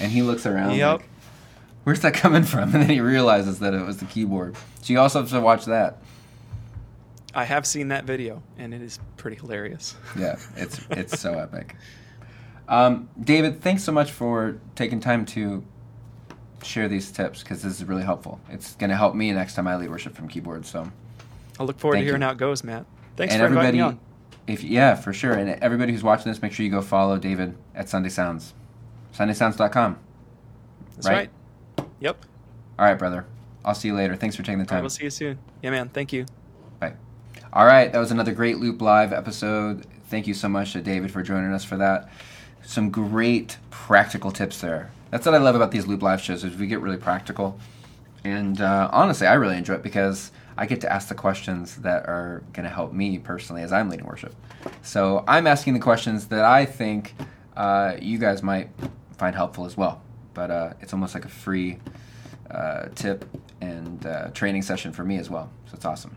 and 0.00 0.12
he 0.12 0.22
looks 0.22 0.46
around 0.46 0.76
Yep. 0.76 0.98
like, 1.00 1.08
where's 1.84 2.00
that 2.00 2.14
coming 2.14 2.44
from? 2.44 2.62
And 2.74 2.82
then 2.82 2.88
he 2.90 3.00
realizes 3.00 3.58
that 3.58 3.74
it 3.74 3.84
was 3.84 3.96
the 3.98 4.04
keyboard. 4.06 4.54
So 4.82 4.92
you 4.92 5.00
also 5.00 5.20
have 5.20 5.30
to 5.30 5.40
watch 5.40 5.64
that. 5.64 5.98
I 7.34 7.44
have 7.44 7.66
seen 7.66 7.88
that 7.88 8.04
video, 8.04 8.42
and 8.58 8.72
it 8.72 8.80
is 8.82 8.98
pretty 9.16 9.36
hilarious. 9.36 9.94
Yeah, 10.18 10.36
it's 10.56 10.80
it's 10.90 11.20
so 11.20 11.38
epic. 11.38 11.74
Um, 12.68 13.08
David, 13.22 13.60
thanks 13.60 13.82
so 13.84 13.92
much 13.92 14.12
for 14.12 14.58
taking 14.74 15.00
time 15.00 15.26
to 15.26 15.62
share 16.62 16.88
these 16.88 17.10
tips 17.10 17.42
because 17.42 17.62
this 17.62 17.72
is 17.74 17.84
really 17.84 18.02
helpful. 18.04 18.40
It's 18.48 18.74
going 18.76 18.90
to 18.90 18.96
help 18.96 19.14
me 19.14 19.32
next 19.32 19.54
time 19.54 19.66
I 19.66 19.76
lead 19.76 19.90
worship 19.90 20.14
from 20.14 20.28
keyboard. 20.28 20.64
So, 20.64 20.90
I'll 21.58 21.66
look 21.66 21.78
forward 21.78 21.96
Thank 21.96 22.04
to 22.04 22.06
hearing 22.06 22.22
you. 22.22 22.26
how 22.26 22.32
it 22.32 22.38
goes, 22.38 22.64
Matt. 22.64 22.86
Thanks 23.16 23.34
and 23.34 23.40
for 23.40 23.46
inviting 23.48 23.78
everybody, 23.78 23.78
me 23.78 23.82
on. 23.82 24.00
if 24.46 24.62
yeah, 24.64 24.94
for 24.94 25.12
sure, 25.12 25.34
and 25.34 25.50
everybody 25.62 25.92
who's 25.92 26.02
watching 26.02 26.30
this, 26.32 26.40
make 26.40 26.52
sure 26.52 26.64
you 26.64 26.70
go 26.72 26.80
follow 26.80 27.18
David 27.18 27.56
at 27.74 27.88
Sunday 27.88 28.08
Sounds, 28.08 28.54
SundaySounds.com. 29.14 29.98
That's 30.94 31.06
right. 31.08 31.30
right. 31.78 31.86
Yep. 32.00 32.24
All 32.78 32.86
right, 32.86 32.98
brother. 32.98 33.26
I'll 33.64 33.74
see 33.74 33.88
you 33.88 33.94
later. 33.94 34.14
Thanks 34.16 34.36
for 34.36 34.42
taking 34.42 34.58
the 34.58 34.62
All 34.62 34.66
right, 34.66 34.76
time. 34.76 34.82
we'll 34.82 34.90
see 34.90 35.04
you 35.04 35.10
soon. 35.10 35.38
Yeah, 35.62 35.70
man. 35.70 35.88
Thank 35.88 36.12
you. 36.12 36.26
All 37.54 37.66
right, 37.66 37.92
that 37.92 38.00
was 38.00 38.10
another 38.10 38.32
great 38.32 38.58
Loop 38.58 38.82
Live 38.82 39.12
episode. 39.12 39.86
Thank 40.08 40.26
you 40.26 40.34
so 40.34 40.48
much 40.48 40.72
to 40.72 40.82
David 40.82 41.12
for 41.12 41.22
joining 41.22 41.52
us 41.52 41.62
for 41.62 41.76
that. 41.76 42.10
Some 42.64 42.90
great 42.90 43.58
practical 43.70 44.32
tips 44.32 44.60
there. 44.60 44.90
That's 45.12 45.24
what 45.24 45.36
I 45.36 45.38
love 45.38 45.54
about 45.54 45.70
these 45.70 45.86
Loop 45.86 46.02
Live 46.02 46.20
shows 46.20 46.42
is 46.42 46.56
we 46.56 46.66
get 46.66 46.80
really 46.80 46.96
practical. 46.96 47.60
And 48.24 48.60
uh, 48.60 48.90
honestly, 48.92 49.28
I 49.28 49.34
really 49.34 49.56
enjoy 49.56 49.74
it 49.74 49.84
because 49.84 50.32
I 50.58 50.66
get 50.66 50.80
to 50.80 50.92
ask 50.92 51.06
the 51.06 51.14
questions 51.14 51.76
that 51.76 52.08
are 52.08 52.42
going 52.52 52.64
to 52.64 52.74
help 52.74 52.92
me 52.92 53.20
personally 53.20 53.62
as 53.62 53.72
I'm 53.72 53.88
leading 53.88 54.06
worship. 54.06 54.34
So 54.82 55.22
I'm 55.28 55.46
asking 55.46 55.74
the 55.74 55.80
questions 55.80 56.26
that 56.26 56.44
I 56.44 56.66
think 56.66 57.14
uh, 57.56 57.94
you 58.02 58.18
guys 58.18 58.42
might 58.42 58.68
find 59.16 59.36
helpful 59.36 59.64
as 59.64 59.76
well. 59.76 60.02
But 60.32 60.50
uh, 60.50 60.72
it's 60.80 60.92
almost 60.92 61.14
like 61.14 61.24
a 61.24 61.28
free 61.28 61.78
uh, 62.50 62.88
tip 62.96 63.24
and 63.60 64.04
uh, 64.04 64.30
training 64.30 64.62
session 64.62 64.92
for 64.92 65.04
me 65.04 65.18
as 65.18 65.30
well. 65.30 65.52
So 65.66 65.74
it's 65.76 65.84
awesome. 65.84 66.16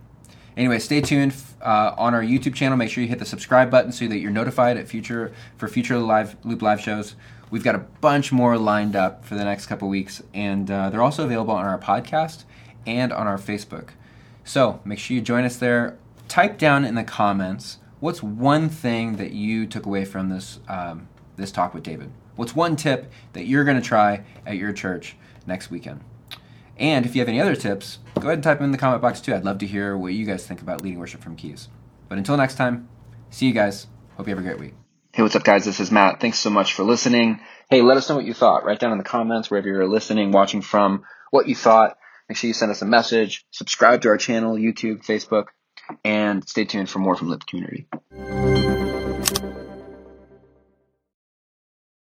Anyway, 0.58 0.80
stay 0.80 1.00
tuned 1.00 1.36
uh, 1.62 1.94
on 2.00 2.16
our 2.16 2.24
YouTube 2.24 2.56
channel. 2.56 2.76
Make 2.76 2.90
sure 2.90 3.04
you 3.04 3.10
hit 3.10 3.20
the 3.20 3.26
subscribe 3.26 3.70
button 3.70 3.92
so 3.92 4.08
that 4.08 4.18
you're 4.18 4.32
notified 4.32 4.76
at 4.76 4.88
future 4.88 5.32
for 5.56 5.68
future 5.68 6.00
live 6.00 6.36
Loop 6.44 6.64
Live 6.64 6.82
shows. 6.82 7.16
We've 7.52 7.64
got 7.64 7.76
a 7.76 7.86
bunch 8.02 8.32
more 8.32 8.58
lined 8.58 8.96
up 8.96 9.24
for 9.24 9.36
the 9.36 9.46
next 9.46 9.68
couple 9.68 9.88
weeks, 9.88 10.24
and 10.34 10.70
uh, 10.70 10.90
they're 10.90 11.04
also 11.04 11.24
available 11.26 11.54
on 11.54 11.64
our 11.64 11.78
podcast 11.78 12.44
and 12.88 13.14
on 13.14 13.28
our 13.28 13.38
Facebook. 13.38 13.90
So 14.44 14.82
make 14.84 14.98
sure 14.98 15.14
you 15.14 15.22
join 15.22 15.46
us 15.46 15.58
there. 15.58 16.00
Type 16.28 16.58
down 16.58 16.84
in 16.84 16.96
the 16.96 17.04
comments 17.04 17.78
what's 18.00 18.24
one 18.24 18.68
thing 18.68 19.18
that 19.18 19.34
you 19.34 19.68
took 19.68 19.86
away 19.86 20.06
from 20.06 20.30
this 20.30 20.60
um, 20.68 21.08
this 21.36 21.52
talk 21.52 21.76
with 21.76 21.84
David. 21.84 22.12
What's 22.36 22.56
one 22.56 22.76
tip 22.76 23.12
that 23.34 23.46
you're 23.46 23.64
going 23.64 23.80
to 23.80 23.88
try 23.88 24.24
at 24.46 24.58
your 24.58 24.74
church 24.74 25.16
next 25.46 25.70
weekend? 25.70 26.02
And 26.80 27.06
if 27.06 27.16
you 27.16 27.22
have 27.22 27.30
any 27.30 27.42
other 27.42 27.56
tips, 27.56 28.00
go 28.16 28.22
ahead 28.22 28.34
and 28.36 28.44
type 28.44 28.60
them 28.60 28.66
in 28.66 28.72
the 28.72 28.78
comment 28.78 29.02
box 29.02 29.20
too. 29.22 29.34
I'd 29.34 29.46
love 29.46 29.58
to 29.60 29.68
hear 29.68 29.98
what 29.98 30.14
you 30.14 30.26
guys 30.26 30.46
think 30.46 30.62
about 30.62 30.82
leading 30.82 31.00
worship 31.00 31.22
from 31.22 31.36
keys. 31.36 31.70
But 32.08 32.18
until 32.18 32.38
next 32.38 32.56
time, 32.56 32.88
see 33.30 33.48
you 33.48 33.54
guys. 33.54 33.88
Hope 34.16 34.28
you 34.28 34.36
have 34.36 34.44
a 34.44 34.48
great 34.48 34.60
week. 34.60 34.74
Hey, 35.14 35.24
what's 35.24 35.36
up, 35.36 35.44
guys? 35.44 35.66
This 35.66 35.80
is 35.80 35.92
Matt. 35.92 36.20
Thanks 36.20 36.40
so 36.40 36.50
much 36.50 36.74
for 36.74 36.84
listening. 36.84 37.40
Hey, 37.70 37.82
let 37.82 37.98
us 37.98 38.08
know 38.08 38.16
what 38.16 38.26
you 38.26 38.34
thought. 38.34 38.66
Write 38.66 38.80
down 38.80 38.92
in 38.92 39.00
the 39.00 39.04
comments 39.04 39.50
wherever 39.50 39.68
you're 39.68 39.88
listening, 39.88 40.32
watching 40.32 40.62
from, 40.62 41.04
what 41.32 41.48
you 41.48 41.56
thought. 41.56 41.98
Make 42.30 42.38
sure 42.38 42.48
you 42.48 42.54
send 42.54 42.72
us 42.72 42.82
a 42.82 42.86
message. 42.86 43.46
Subscribe 43.52 44.02
to 44.02 44.10
our 44.10 44.18
channel, 44.18 44.56
YouTube, 44.56 45.04
Facebook, 45.04 45.46
and 46.04 46.48
stay 46.48 46.66
tuned 46.66 46.90
for 46.90 47.00
more 47.00 47.16
from 47.16 47.30
Loop 47.30 47.46
Community. 47.48 47.88